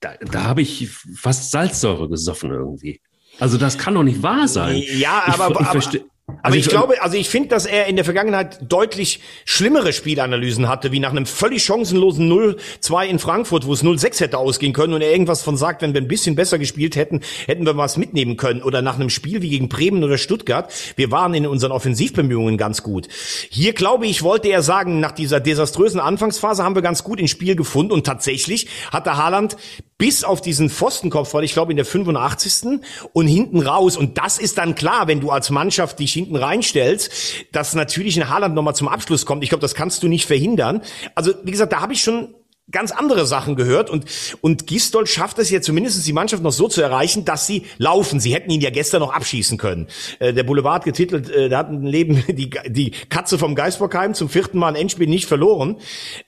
[0.00, 3.00] da, da habe ich fast Salzsäure gesoffen irgendwie.
[3.40, 4.82] Also das kann doch nicht wahr sein.
[4.96, 6.00] Ja, aber, ich, ich.
[6.00, 6.08] Aber
[6.42, 10.68] also ich, ich glaube, also ich finde, dass er in der Vergangenheit deutlich schlimmere Spielanalysen
[10.68, 14.94] hatte, wie nach einem völlig chancenlosen 0-2 in Frankfurt, wo es 0-6 hätte ausgehen können
[14.94, 17.96] und er irgendwas von sagt, wenn wir ein bisschen besser gespielt hätten, hätten wir was
[17.96, 18.62] mitnehmen können.
[18.62, 22.82] Oder nach einem Spiel wie gegen Bremen oder Stuttgart, wir waren in unseren Offensivbemühungen ganz
[22.82, 23.08] gut.
[23.50, 27.30] Hier, glaube ich, wollte er sagen, nach dieser desaströsen Anfangsphase haben wir ganz gut ins
[27.30, 29.56] Spiel gefunden und tatsächlich hat der Haaland
[29.98, 32.80] bis auf diesen Pfostenkopfball, ich glaube in der 85.
[33.12, 33.96] und hinten raus.
[33.96, 37.10] Und das ist dann klar, wenn du als Mannschaft dich hinten reinstellst,
[37.52, 39.42] dass natürlich ein Haaland nochmal zum Abschluss kommt.
[39.44, 40.82] Ich glaube, das kannst du nicht verhindern.
[41.14, 42.34] Also, wie gesagt, da habe ich schon
[42.74, 44.04] ganz andere Sachen gehört und
[44.42, 48.20] und Gistol schafft es ja zumindest die Mannschaft noch so zu erreichen, dass sie laufen.
[48.20, 49.86] Sie hätten ihn ja gestern noch abschießen können.
[50.18, 54.28] Äh, der Boulevard getitelt, äh, da hat ein Leben die die Katze vom Geisbockheim zum
[54.28, 55.76] vierten Mal ein Endspiel nicht verloren.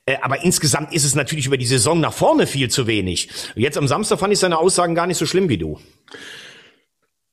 [0.06, 3.28] Äh, aber insgesamt ist es natürlich über die Saison nach vorne viel zu wenig.
[3.56, 5.78] Jetzt am Samstag fand ich seine Aussagen gar nicht so schlimm wie du.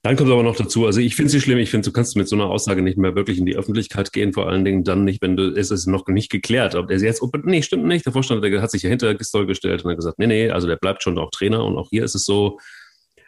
[0.03, 2.27] Dann kommt aber noch dazu, also ich finde es schlimm, ich finde, du kannst mit
[2.27, 5.21] so einer Aussage nicht mehr wirklich in die Öffentlichkeit gehen, vor allen Dingen dann nicht,
[5.21, 8.11] wenn du, es ist noch nicht geklärt, ob der jetzt, oh, nee, stimmt nicht, der
[8.11, 10.75] Vorstand der hat sich ja hinter Gistol gestellt und hat gesagt, nee, nee, also der
[10.75, 12.59] bleibt schon auch Trainer und auch hier ist es so,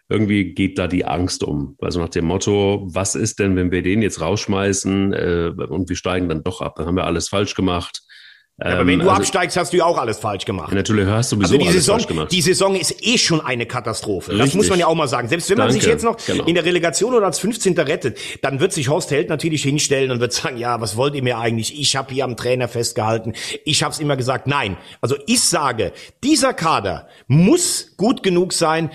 [0.09, 1.77] irgendwie geht da die Angst um.
[1.79, 5.95] Also nach dem Motto, was ist denn, wenn wir den jetzt rausschmeißen äh, und wir
[5.95, 8.01] steigen dann doch ab, dann haben wir alles falsch gemacht.
[8.57, 10.71] Ja, aber wenn du also, absteigst, hast du ja auch alles falsch gemacht.
[10.71, 12.31] Natürlich hast du sowieso also die alles Saison, falsch gemacht.
[12.31, 14.31] Die Saison ist eh schon eine Katastrophe.
[14.31, 14.45] Richtig.
[14.45, 15.27] Das muss man ja auch mal sagen.
[15.27, 15.81] Selbst wenn man Danke.
[15.81, 16.45] sich jetzt noch genau.
[16.45, 17.77] in der Relegation oder als 15.
[17.77, 21.23] rettet, dann wird sich Horst Held natürlich hinstellen und wird sagen, ja, was wollt ihr
[21.23, 21.77] mir eigentlich?
[21.77, 23.33] Ich habe hier am Trainer festgehalten.
[23.65, 24.47] Ich habe es immer gesagt.
[24.47, 24.77] Nein.
[25.01, 25.91] Also ich sage,
[26.23, 28.89] dieser Kader muss gut genug sein,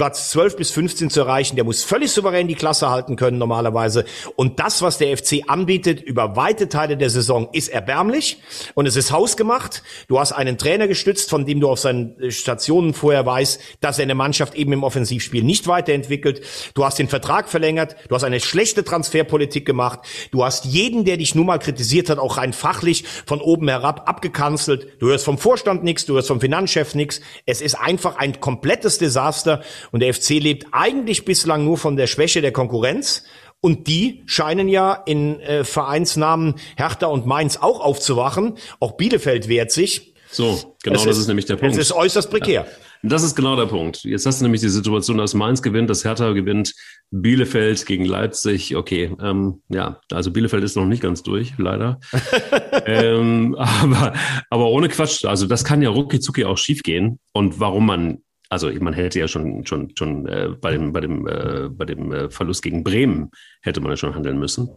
[0.00, 1.56] Platz 12 bis 15 zu erreichen.
[1.56, 4.06] Der muss völlig souverän die Klasse halten können normalerweise.
[4.34, 8.38] Und das, was der FC anbietet über weite Teile der Saison, ist erbärmlich
[8.72, 9.82] und es ist hausgemacht.
[10.08, 13.98] Du hast einen Trainer gestützt, von dem du auf seinen äh, Stationen vorher weißt, dass
[13.98, 16.46] er eine Mannschaft eben im Offensivspiel nicht weiterentwickelt.
[16.72, 17.94] Du hast den Vertrag verlängert.
[18.08, 20.00] Du hast eine schlechte Transferpolitik gemacht.
[20.30, 24.08] Du hast jeden, der dich nun mal kritisiert hat, auch rein fachlich von oben herab
[24.08, 24.98] abgekanzelt.
[24.98, 27.20] Du hörst vom Vorstand nichts, du hörst vom Finanzchef nichts.
[27.44, 29.60] Es ist einfach ein komplettes Desaster.
[29.92, 33.24] Und der FC lebt eigentlich bislang nur von der Schwäche der Konkurrenz.
[33.60, 38.54] Und die scheinen ja in äh, Vereinsnamen Hertha und Mainz auch aufzuwachen.
[38.78, 40.14] Auch Bielefeld wehrt sich.
[40.30, 41.74] So, genau es das ist, ist nämlich der Punkt.
[41.74, 42.62] Es ist äußerst prekär.
[42.62, 42.66] Ja.
[43.02, 44.04] Das ist genau der Punkt.
[44.04, 46.74] Jetzt hast du nämlich die Situation, dass Mainz gewinnt, dass Hertha gewinnt,
[47.10, 48.76] Bielefeld gegen Leipzig.
[48.76, 51.98] Okay, ähm, ja, also Bielefeld ist noch nicht ganz durch, leider.
[52.86, 54.12] ähm, aber,
[54.50, 57.18] aber ohne Quatsch, also das kann ja rucki zucki auch schiefgehen.
[57.32, 61.26] Und warum man also man hätte ja schon schon schon äh, bei dem bei dem
[61.26, 63.30] äh, bei dem äh, Verlust gegen Bremen
[63.62, 64.68] hätte man ja schon handeln müssen.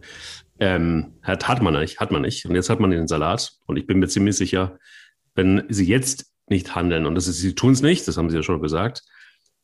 [0.60, 2.46] Ähm, hat hat man nicht, hat man nicht.
[2.46, 3.52] Und jetzt hat man den Salat.
[3.66, 4.78] Und ich bin mir ziemlich sicher,
[5.34, 8.36] wenn sie jetzt nicht handeln und das ist, sie tun es nicht, das haben sie
[8.36, 9.02] ja schon gesagt,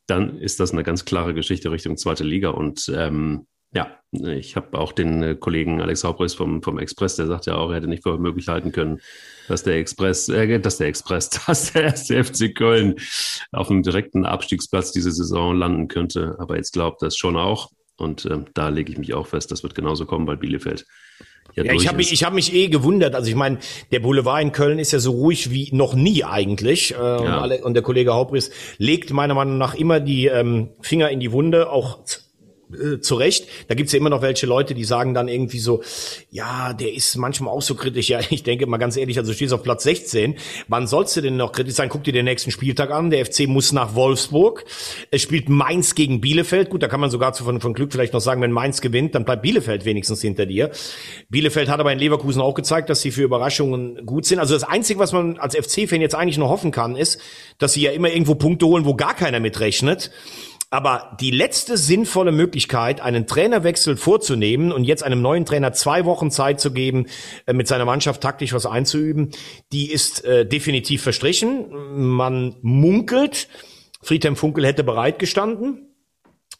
[0.07, 2.49] dann ist das eine ganz klare Geschichte Richtung zweite Liga.
[2.49, 7.27] Und ähm, ja, ich habe auch den äh, Kollegen Alex Haubreus vom, vom Express, der
[7.27, 8.99] sagt ja auch, er hätte nicht für möglich halten können,
[9.47, 12.95] dass der Express, äh, dass der Express, dass der erste FC Köln
[13.51, 16.35] auf einem direkten Abstiegsplatz diese Saison landen könnte.
[16.39, 17.69] Aber jetzt glaubt das schon auch.
[17.97, 20.85] Und ähm, da lege ich mich auch fest, das wird genauso kommen bei Bielefeld.
[21.55, 23.15] Ja, ja ich habe mich, ich hab mich eh gewundert.
[23.15, 23.59] Also ich meine,
[23.91, 26.93] der Boulevard in Köln ist ja so ruhig wie noch nie eigentlich.
[26.93, 27.17] Äh, ja.
[27.17, 31.19] und, alle, und der Kollege Haubris legt meiner Meinung nach immer die ähm, Finger in
[31.19, 31.99] die Wunde, auch
[32.73, 33.47] äh, zu Recht.
[33.67, 35.81] Da gibt's ja immer noch welche Leute, die sagen dann irgendwie so,
[36.29, 38.09] ja, der ist manchmal auch so kritisch.
[38.09, 40.35] Ja, ich denke mal ganz ehrlich, also du stehst auf Platz 16.
[40.67, 41.89] Wann sollst du denn noch kritisch sein?
[41.89, 43.09] Guck dir den nächsten Spieltag an.
[43.09, 44.65] Der FC muss nach Wolfsburg.
[45.11, 46.69] Es spielt Mainz gegen Bielefeld.
[46.69, 49.15] Gut, da kann man sogar zu, von, von Glück vielleicht noch sagen, wenn Mainz gewinnt,
[49.15, 50.71] dann bleibt Bielefeld wenigstens hinter dir.
[51.29, 54.39] Bielefeld hat aber in Leverkusen auch gezeigt, dass sie für Überraschungen gut sind.
[54.39, 57.19] Also das Einzige, was man als FC-Fan jetzt eigentlich noch hoffen kann, ist,
[57.57, 60.11] dass sie ja immer irgendwo Punkte holen, wo gar keiner mitrechnet.
[60.73, 66.31] Aber die letzte sinnvolle Möglichkeit, einen Trainerwechsel vorzunehmen und jetzt einem neuen Trainer zwei Wochen
[66.31, 67.07] Zeit zu geben,
[67.45, 69.31] äh, mit seiner Mannschaft taktisch was einzuüben,
[69.73, 71.67] die ist äh, definitiv verstrichen.
[72.07, 73.49] Man munkelt,
[74.01, 75.90] Friedhelm Funkel hätte bereitgestanden.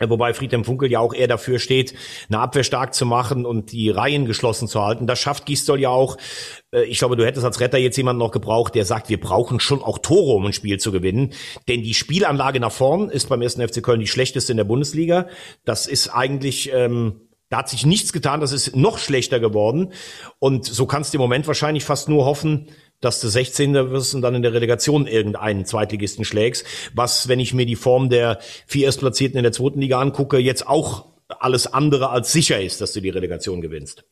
[0.09, 1.93] Wobei Friedhelm Funkel ja auch eher dafür steht,
[2.29, 5.07] eine Abwehr stark zu machen und die Reihen geschlossen zu halten.
[5.07, 6.17] Das schafft Gistol ja auch.
[6.71, 9.59] Äh, ich glaube, du hättest als Retter jetzt jemanden noch gebraucht, der sagt, wir brauchen
[9.59, 11.33] schon auch Tore, um ein Spiel zu gewinnen.
[11.67, 15.27] Denn die Spielanlage nach vorn ist beim ersten FC Köln die schlechteste in der Bundesliga.
[15.65, 19.91] Das ist eigentlich, ähm, da hat sich nichts getan, das ist noch schlechter geworden.
[20.39, 22.67] Und so kannst du im Moment wahrscheinlich fast nur hoffen,
[23.01, 23.73] dass du 16.
[23.73, 26.65] wirst und dann in der Relegation irgendeinen Zweitligisten schlägst.
[26.93, 30.67] Was, wenn ich mir die Form der vier Erstplatzierten in der zweiten Liga angucke, jetzt
[30.67, 34.03] auch alles andere als sicher ist, dass du die Relegation gewinnst.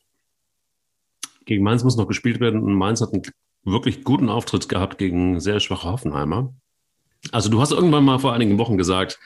[1.44, 3.22] Gegen Mainz muss noch gespielt werden und Mainz hat einen
[3.64, 6.54] wirklich guten Auftritt gehabt gegen sehr schwache Hoffenheimer.
[7.32, 9.18] Also du hast irgendwann mal vor einigen Wochen gesagt,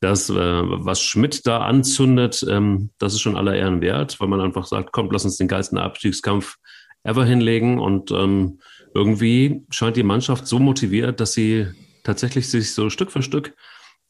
[0.00, 4.40] dass äh, was Schmidt da anzündet, ähm, das ist schon aller Ehren wert, weil man
[4.40, 6.56] einfach sagt, kommt, lass uns den geilsten Abstiegskampf
[7.02, 8.60] ever hinlegen und ähm,
[8.94, 11.66] irgendwie scheint die Mannschaft so motiviert, dass sie
[12.04, 13.54] tatsächlich sich so Stück für Stück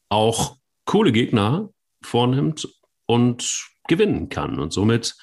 [0.09, 1.69] auch coole Gegner
[2.03, 2.67] vornimmt
[3.05, 4.59] und gewinnen kann.
[4.59, 5.15] Und somit,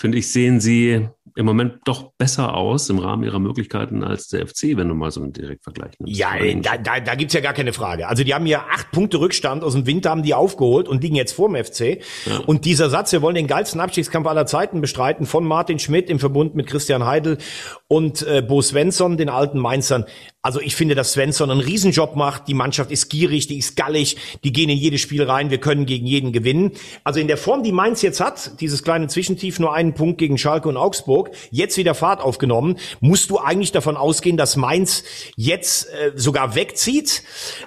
[0.00, 4.46] finde ich, sehen sie im Moment doch besser aus im Rahmen ihrer Möglichkeiten als der
[4.46, 6.18] FC, wenn du mal so einen Direktvergleich nimmst.
[6.18, 6.32] Ja,
[6.62, 8.08] da, da, da gibt's ja gar keine Frage.
[8.08, 11.16] Also die haben ja acht Punkte Rückstand aus dem Winter, haben die aufgeholt und liegen
[11.16, 12.02] jetzt vor dem FC.
[12.26, 12.38] Ja.
[12.46, 16.18] Und dieser Satz, wir wollen den geilsten Abstiegskampf aller Zeiten bestreiten, von Martin Schmidt im
[16.18, 17.38] Verbund mit Christian Heidel
[17.86, 20.06] und äh, Bo Svensson, den alten Mainzern.
[20.42, 22.48] Also ich finde, dass Svensson einen Riesenjob macht.
[22.48, 25.84] Die Mannschaft ist gierig, die ist gallig, die gehen in jedes Spiel rein, wir können
[25.84, 26.72] gegen jeden gewinnen.
[27.04, 30.38] Also in der Form, die Mainz jetzt hat, dieses kleine Zwischentief, nur einen Punkt gegen
[30.38, 35.04] Schalke und Augsburg, jetzt wieder Fahrt aufgenommen, musst du eigentlich davon ausgehen, dass Mainz
[35.36, 37.22] jetzt äh, sogar wegzieht.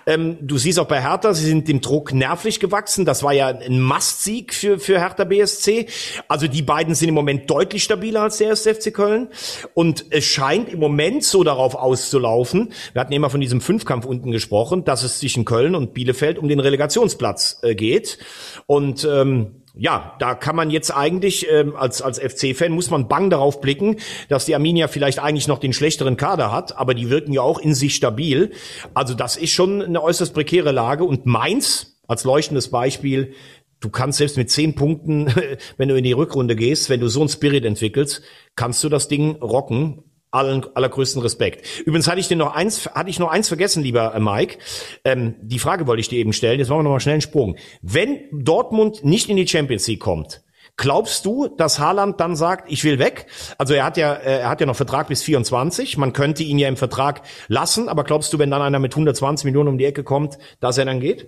[0.07, 3.05] Ähm, du siehst auch bei Hertha, sie sind dem Druck nervlich gewachsen.
[3.05, 5.87] Das war ja ein Mastsieg für, für Hertha BSC.
[6.27, 9.29] Also die beiden sind im Moment deutlich stabiler als der erste FC Köln.
[9.73, 14.31] Und es scheint im Moment so darauf auszulaufen, wir hatten immer von diesem Fünfkampf unten
[14.31, 18.17] gesprochen, dass es zwischen Köln und Bielefeld um den Relegationsplatz äh, geht.
[18.65, 23.31] Und ähm, ja, da kann man jetzt eigentlich ähm, als als FC-Fan muss man bang
[23.31, 23.97] darauf blicken,
[24.29, 27.59] dass die Arminia vielleicht eigentlich noch den schlechteren Kader hat, aber die wirken ja auch
[27.59, 28.51] in sich stabil.
[28.93, 33.33] Also das ist schon eine äußerst prekäre Lage und Mainz als leuchtendes Beispiel.
[33.79, 35.33] Du kannst selbst mit zehn Punkten,
[35.77, 38.21] wenn du in die Rückrunde gehst, wenn du so einen Spirit entwickelst,
[38.55, 40.03] kannst du das Ding rocken
[40.33, 41.81] allen, allergrößten Respekt.
[41.85, 44.57] Übrigens hatte ich dir noch eins, hatte ich noch eins vergessen, lieber äh, Mike.
[45.05, 46.59] Ähm, die Frage wollte ich dir eben stellen.
[46.59, 47.55] Jetzt machen wir noch mal schnell einen Sprung.
[47.81, 50.41] Wenn Dortmund nicht in die Champions League kommt,
[50.75, 53.27] Glaubst du, dass Haaland dann sagt, ich will weg?
[53.59, 55.97] Also er hat ja, äh, er hat ja noch Vertrag bis 24.
[55.97, 59.45] Man könnte ihn ja im Vertrag lassen, aber glaubst du, wenn dann einer mit 120
[59.45, 61.27] Millionen um die Ecke kommt, dass er dann geht?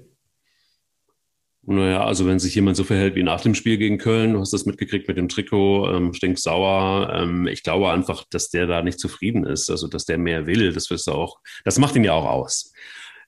[1.67, 4.53] Naja, also wenn sich jemand so verhält wie nach dem Spiel gegen Köln, du hast
[4.53, 7.11] das mitgekriegt mit dem Trikot, ähm, stinksauer.
[7.11, 10.71] Ähm, ich glaube einfach, dass der da nicht zufrieden ist, also dass der mehr will.
[10.73, 12.71] Das wirst du auch, das macht ihn ja auch aus.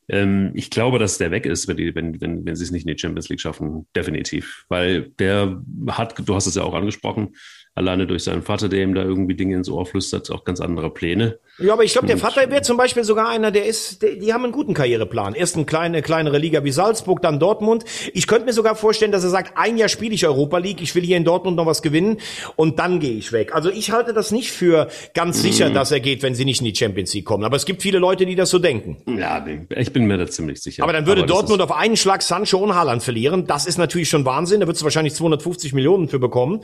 [0.08, 2.96] Ähm, ich glaube, dass der weg ist, wenn, wenn, wenn, wenn sie es nicht in
[2.96, 4.66] die Champions League schaffen, definitiv.
[4.70, 7.36] Weil der hat, du hast es ja auch angesprochen,
[7.78, 10.90] alleine durch seinen Vater, der ihm da irgendwie Dinge ins Ohr flüstert, auch ganz andere
[10.90, 11.38] Pläne.
[11.60, 14.34] Ja, aber ich glaube, der Vater wäre zum Beispiel sogar einer, der ist, der, die
[14.34, 15.36] haben einen guten Karriereplan.
[15.36, 17.86] Erst eine kleine, kleinere Liga wie Salzburg, dann Dortmund.
[18.14, 20.96] Ich könnte mir sogar vorstellen, dass er sagt, ein Jahr spiele ich Europa League, ich
[20.96, 22.18] will hier in Dortmund noch was gewinnen
[22.56, 23.54] und dann gehe ich weg.
[23.54, 25.76] Also ich halte das nicht für ganz sicher, mhm.
[25.76, 27.44] dass er geht, wenn sie nicht in die Champions League kommen.
[27.44, 28.98] Aber es gibt viele Leute, die das so denken.
[29.20, 30.82] Ja, ich bin mir da ziemlich sicher.
[30.82, 33.46] Aber dann würde aber Dortmund auf einen Schlag Sancho und Haaland verlieren.
[33.46, 34.62] Das ist natürlich schon Wahnsinn.
[34.62, 36.62] Da würdest du wahrscheinlich 250 Millionen für bekommen.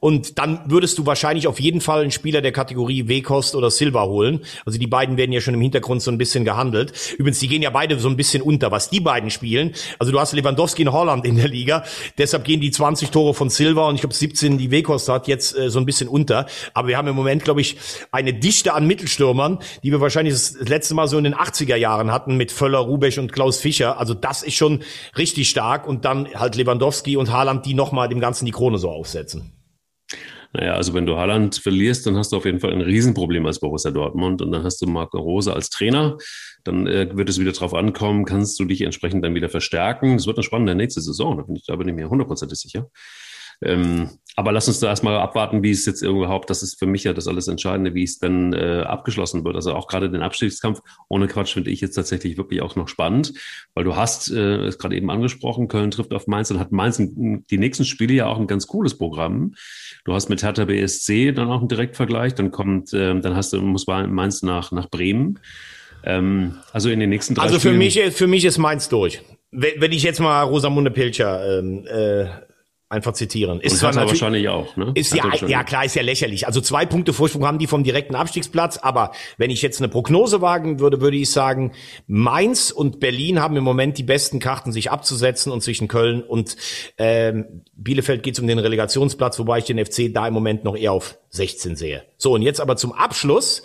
[0.00, 4.04] Und dann würdest du wahrscheinlich auf jeden Fall einen Spieler der Kategorie Wekost oder Silva
[4.04, 4.40] holen.
[4.64, 6.92] Also die beiden werden ja schon im Hintergrund so ein bisschen gehandelt.
[7.18, 9.72] Übrigens, die gehen ja beide so ein bisschen unter, was die beiden spielen.
[9.98, 11.84] Also du hast Lewandowski in Holland in der Liga,
[12.18, 15.56] deshalb gehen die 20 Tore von Silva und ich glaube 17, die Wekost hat, jetzt
[15.56, 16.46] äh, so ein bisschen unter.
[16.74, 17.76] Aber wir haben im Moment, glaube ich,
[18.12, 22.12] eine Dichte an Mittelstürmern, die wir wahrscheinlich das letzte Mal so in den 80er Jahren
[22.12, 23.98] hatten mit Völler, Rubesch und Klaus Fischer.
[23.98, 24.82] Also das ist schon
[25.16, 28.90] richtig stark und dann halt Lewandowski und Haaland, die nochmal dem Ganzen die Krone so
[28.90, 29.55] aufsetzen.
[30.56, 33.60] Naja, also wenn du Haaland verlierst, dann hast du auf jeden Fall ein Riesenproblem als
[33.60, 36.16] Borussia Dortmund und dann hast du Marco Rose als Trainer.
[36.64, 40.14] Dann äh, wird es wieder drauf ankommen, kannst du dich entsprechend dann wieder verstärken.
[40.14, 42.88] Es wird eine spannende nächste Saison, da bin ich, da bin ich mir hundertprozentig sicher.
[43.62, 47.04] Ähm, aber lass uns da erstmal abwarten, wie es jetzt überhaupt, das ist für mich
[47.04, 49.56] ja das alles Entscheidende, wie es dann äh, abgeschlossen wird.
[49.56, 53.32] Also auch gerade den Abstiegskampf ohne Quatsch finde ich jetzt tatsächlich wirklich auch noch spannend,
[53.72, 56.98] weil du hast, äh, es gerade eben angesprochen, Köln trifft auf Mainz und hat Mainz
[57.00, 59.54] die nächsten Spiele ja auch ein ganz cooles Programm.
[60.04, 63.62] Du hast mit Hertha BSC dann auch einen Direktvergleich, dann kommt, äh, dann hast du,
[63.62, 65.38] muss Mainz nach, nach Bremen.
[66.04, 69.22] Ähm, also in den nächsten drei Also für Spielen mich, für mich ist Mainz durch.
[69.50, 72.26] Wenn, wenn ich jetzt mal Rosamunde Pilcher ähm, äh,
[72.88, 73.60] einfach zitieren.
[73.60, 74.92] Ist zwar natürlich, wahrscheinlich auch, ne?
[74.94, 76.46] Ist ja, ja klar, ist ja lächerlich.
[76.46, 80.40] Also zwei Punkte Vorsprung haben die vom direkten Abstiegsplatz, aber wenn ich jetzt eine Prognose
[80.40, 81.72] wagen würde, würde ich sagen,
[82.06, 86.56] Mainz und Berlin haben im Moment die besten Karten, sich abzusetzen und zwischen Köln und
[86.96, 90.76] ähm, Bielefeld geht es um den Relegationsplatz, wobei ich den FC da im Moment noch
[90.76, 92.04] eher auf 16 sehe.
[92.16, 93.62] So, und jetzt aber zum Abschluss.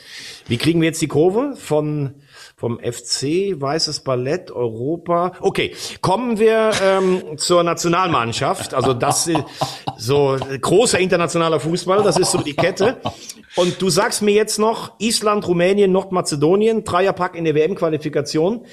[0.47, 2.15] Wie kriegen wir jetzt die Kurve von
[2.61, 5.31] vom FC, Weißes Ballett, Europa.
[5.39, 8.75] Okay, kommen wir ähm, zur Nationalmannschaft.
[8.75, 9.43] Also das ist
[9.97, 12.97] so großer internationaler Fußball, das ist so die Kette.
[13.55, 18.67] Und du sagst mir jetzt noch Island, Rumänien, Nordmazedonien, Dreierpack in der WM-Qualifikation.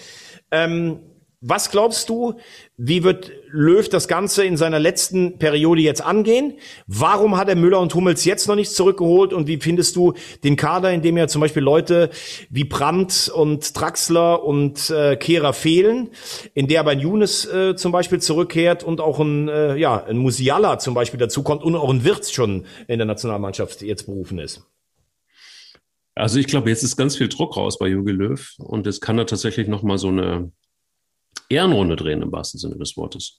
[0.50, 1.00] Ähm,
[1.40, 2.34] was glaubst du,
[2.76, 6.54] wie wird Löw das Ganze in seiner letzten Periode jetzt angehen?
[6.88, 9.32] Warum hat er Müller und Hummels jetzt noch nicht zurückgeholt?
[9.32, 12.10] Und wie findest du den Kader, in dem ja zum Beispiel Leute
[12.50, 16.10] wie Brandt und Draxler und äh, Kehrer fehlen,
[16.54, 20.18] in der aber ein Younes äh, zum Beispiel zurückkehrt und auch ein, äh, ja, ein
[20.18, 24.66] Musiala zum Beispiel dazukommt und auch ein Wirtz schon in der Nationalmannschaft jetzt berufen ist?
[26.16, 29.16] Also ich glaube, jetzt ist ganz viel Druck raus bei Jogi Löw und es kann
[29.16, 30.50] da tatsächlich noch mal so eine
[31.48, 33.38] Ehrenrunde drehen im wahrsten Sinne des Wortes.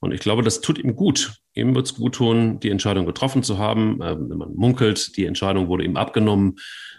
[0.00, 1.34] Und ich glaube, das tut ihm gut.
[1.54, 4.00] Ihm wird es gut tun, die Entscheidung getroffen zu haben.
[4.02, 6.56] Ähm, wenn man munkelt, die Entscheidung wurde ihm abgenommen.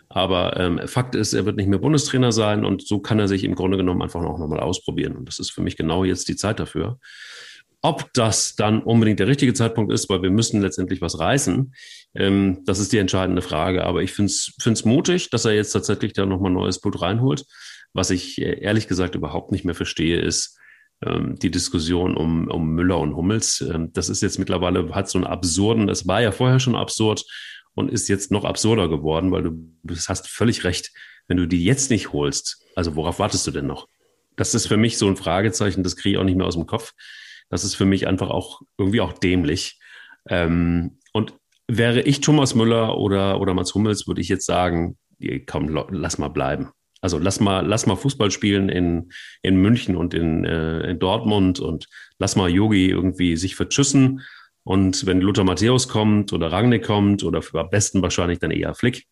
[0.09, 3.43] Aber ähm, Fakt ist, er wird nicht mehr Bundestrainer sein und so kann er sich
[3.43, 5.15] im Grunde genommen einfach auch nochmal ausprobieren.
[5.15, 6.99] Und das ist für mich genau jetzt die Zeit dafür.
[7.81, 11.73] Ob das dann unbedingt der richtige Zeitpunkt ist, weil wir müssen letztendlich was reißen,
[12.15, 13.83] ähm, das ist die entscheidende Frage.
[13.85, 17.45] Aber ich finde es mutig, dass er jetzt tatsächlich da nochmal neues Blut reinholt.
[17.95, 20.59] Was ich äh, ehrlich gesagt überhaupt nicht mehr verstehe, ist
[21.01, 23.61] ähm, die Diskussion um, um Müller und Hummels.
[23.61, 27.25] Ähm, das ist jetzt mittlerweile, hat so einen absurden, es war ja vorher schon absurd
[27.73, 29.51] und ist jetzt noch absurder geworden, weil du,
[29.83, 30.91] du hast völlig recht.
[31.27, 33.87] Wenn du die jetzt nicht holst, also worauf wartest du denn noch?
[34.35, 36.67] Das ist für mich so ein Fragezeichen, das kriege ich auch nicht mehr aus dem
[36.67, 36.93] Kopf.
[37.49, 39.79] Das ist für mich einfach auch irgendwie auch dämlich.
[40.27, 41.33] Ähm, und
[41.67, 44.97] wäre ich Thomas Müller oder, oder Mats Hummels, würde ich jetzt sagen,
[45.47, 46.71] komm, lass mal bleiben.
[47.05, 49.11] Also lass mal, lass mal Fußball spielen in,
[49.43, 51.87] in München und in, äh, in Dortmund und
[52.17, 54.21] lass mal Yogi irgendwie sich vertschüssen.
[54.63, 59.05] Und wenn Luther Matthäus kommt oder Rangnick kommt oder am besten wahrscheinlich dann eher Flick,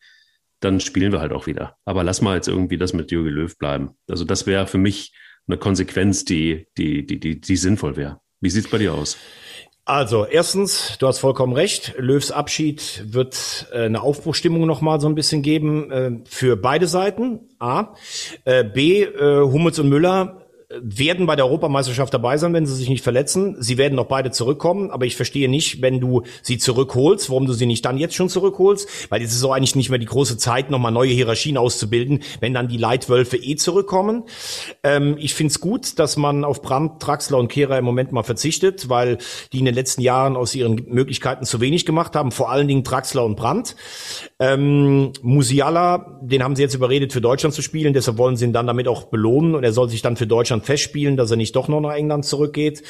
[0.59, 1.77] dann spielen wir halt auch wieder.
[1.85, 3.91] Aber lass mal jetzt irgendwie das mit Jogi Löw bleiben.
[4.09, 5.15] Also das wäre für mich
[5.45, 8.21] eine Konsequenz, die, die, die, die, die sinnvoll wäre.
[8.41, 9.19] Wie sieht's bei dir aus?
[9.86, 11.95] Also, erstens, du hast vollkommen recht.
[11.97, 17.49] Löws Abschied wird äh, eine Aufbruchstimmung nochmal so ein bisschen geben äh, für beide Seiten.
[17.59, 17.93] A.
[18.45, 19.03] Äh, B.
[19.03, 20.42] Äh, Hummels und Müller
[20.82, 23.55] werden bei der Europameisterschaft dabei sein, wenn sie sich nicht verletzen.
[23.59, 27.53] Sie werden noch beide zurückkommen, aber ich verstehe nicht, wenn du sie zurückholst, warum du
[27.53, 30.38] sie nicht dann jetzt schon zurückholst, weil es ist so eigentlich nicht mehr die große
[30.38, 34.24] Zeit, nochmal neue Hierarchien auszubilden, wenn dann die Leitwölfe eh zurückkommen.
[34.84, 38.24] Ähm, ich finde es gut, dass man auf Brandt, Traxler und Kehrer im Moment mal
[38.24, 39.17] verzichtet, weil
[39.51, 42.84] die in den letzten Jahren aus ihren Möglichkeiten zu wenig gemacht haben, vor allen Dingen
[42.84, 43.76] Traxler und Brandt.
[44.39, 48.53] Ähm, Musiala, den haben sie jetzt überredet, für Deutschland zu spielen, deshalb wollen sie ihn
[48.53, 51.55] dann damit auch belohnen und er soll sich dann für Deutschland festspielen, dass er nicht
[51.55, 52.84] doch noch nach England zurückgeht.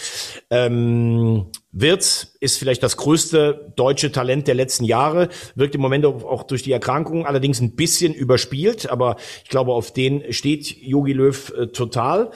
[0.49, 6.43] Ähm, Wirtz ist vielleicht das größte deutsche Talent der letzten Jahre, wirkt im Moment auch
[6.43, 11.53] durch die Erkrankung allerdings ein bisschen überspielt, aber ich glaube, auf den steht Jogi Löw
[11.57, 12.31] äh, total.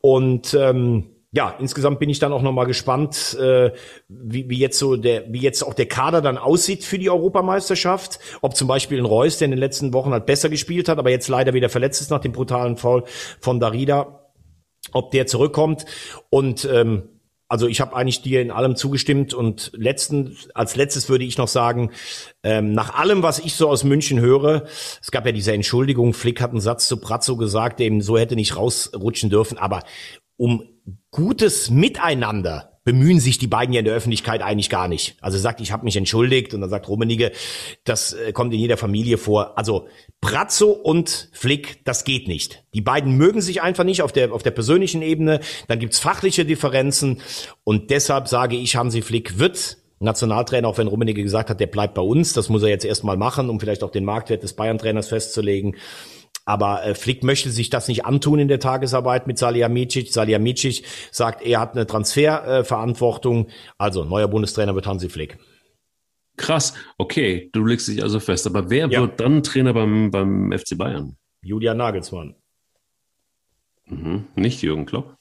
[0.00, 3.72] Und ähm, ja, insgesamt bin ich dann auch noch mal gespannt, äh,
[4.08, 8.18] wie, wie jetzt so der, wie jetzt auch der Kader dann aussieht für die Europameisterschaft.
[8.42, 11.08] Ob zum Beispiel ein Reus, der in den letzten Wochen halt besser gespielt hat, aber
[11.08, 13.04] jetzt leider wieder verletzt ist nach dem brutalen Foul
[13.40, 14.21] von Darida,
[14.92, 15.84] ob der zurückkommt.
[16.30, 17.08] Und ähm,
[17.52, 21.48] also ich habe eigentlich dir in allem zugestimmt und letzten, als letztes würde ich noch
[21.48, 21.90] sagen,
[22.42, 24.64] ähm, nach allem, was ich so aus München höre,
[25.02, 28.16] es gab ja diese Entschuldigung, Flick hat einen Satz zu Pratzo gesagt, der eben so
[28.16, 29.82] hätte nicht rausrutschen dürfen, aber
[30.38, 30.64] um
[31.10, 35.16] gutes Miteinander bemühen sich die beiden ja in der Öffentlichkeit eigentlich gar nicht.
[35.20, 37.32] Also sagt, ich habe mich entschuldigt und dann sagt Rummenigge,
[37.84, 39.56] das äh, kommt in jeder Familie vor.
[39.56, 39.86] Also
[40.20, 42.64] Brazzo und Flick, das geht nicht.
[42.74, 45.40] Die beiden mögen sich einfach nicht auf der, auf der persönlichen Ebene.
[45.68, 47.20] Dann gibt's fachliche Differenzen
[47.64, 51.94] und deshalb sage ich, Hansi Flick wird Nationaltrainer, auch wenn Rummenigge gesagt hat, der bleibt
[51.94, 52.32] bei uns.
[52.32, 55.76] Das muss er jetzt erstmal machen, um vielleicht auch den Marktwert des Bayern-Trainers festzulegen.
[56.44, 60.12] Aber äh, Flick möchte sich das nicht antun in der Tagesarbeit mit Salihamidzic.
[60.12, 63.46] Salihamidzic sagt, er hat eine Transferverantwortung.
[63.46, 65.38] Äh, also neuer Bundestrainer wird Hansi Flick.
[66.36, 68.46] Krass, okay, du legst dich also fest.
[68.46, 69.00] Aber wer ja.
[69.00, 71.16] wird dann Trainer beim, beim FC Bayern?
[71.42, 72.34] Julian Nagelsmann.
[73.86, 74.26] Mhm.
[74.34, 75.16] Nicht Jürgen Klopp?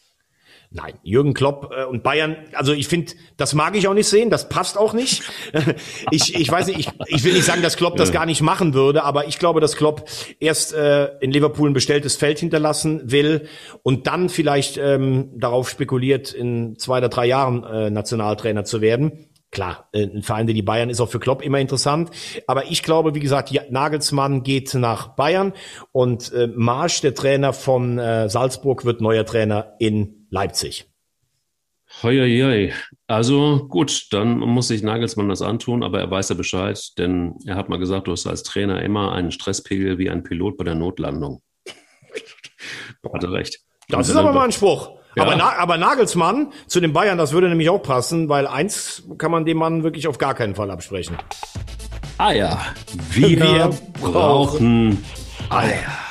[0.74, 4.30] Nein, Jürgen Klopp äh, und Bayern, also ich finde, das mag ich auch nicht sehen,
[4.30, 5.22] das passt auch nicht.
[6.12, 8.74] ich, ich weiß nicht, ich, ich will nicht sagen, dass Klopp das gar nicht machen
[8.74, 10.06] würde, aber ich glaube, dass Klopp
[10.40, 13.50] erst äh, in Liverpool ein bestelltes Feld hinterlassen will
[13.84, 19.28] und dann vielleicht ähm, darauf spekuliert, in zwei oder drei Jahren äh, Nationaltrainer zu werden.
[19.52, 22.12] klar, äh, ein Verein wie die Bayern ist auch für Klopp immer interessant.
[22.48, 25.52] Aber ich glaube, wie gesagt, Nagelsmann geht nach Bayern
[25.92, 30.88] und äh, Marsch, der Trainer von äh, Salzburg, wird neuer Trainer in Leipzig.
[32.02, 32.74] Hoi,
[33.06, 37.58] Also gut, dann muss sich Nagelsmann das antun, aber er weiß ja Bescheid, denn er
[37.58, 40.76] hat mal gesagt, du hast als Trainer immer einen Stresspegel wie ein Pilot bei der
[40.76, 41.42] Notlandung.
[43.14, 43.60] Hat er recht.
[43.90, 44.92] Das ist aber mal ein Spruch.
[45.16, 45.24] Ja.
[45.24, 49.32] Aber, Na aber Nagelsmann zu den Bayern, das würde nämlich auch passen, weil eins kann
[49.32, 51.18] man dem Mann wirklich auf gar keinen Fall absprechen.
[52.18, 52.58] Eier.
[53.12, 53.70] Wir, Wir
[54.00, 55.04] brauchen
[55.50, 56.11] Eier.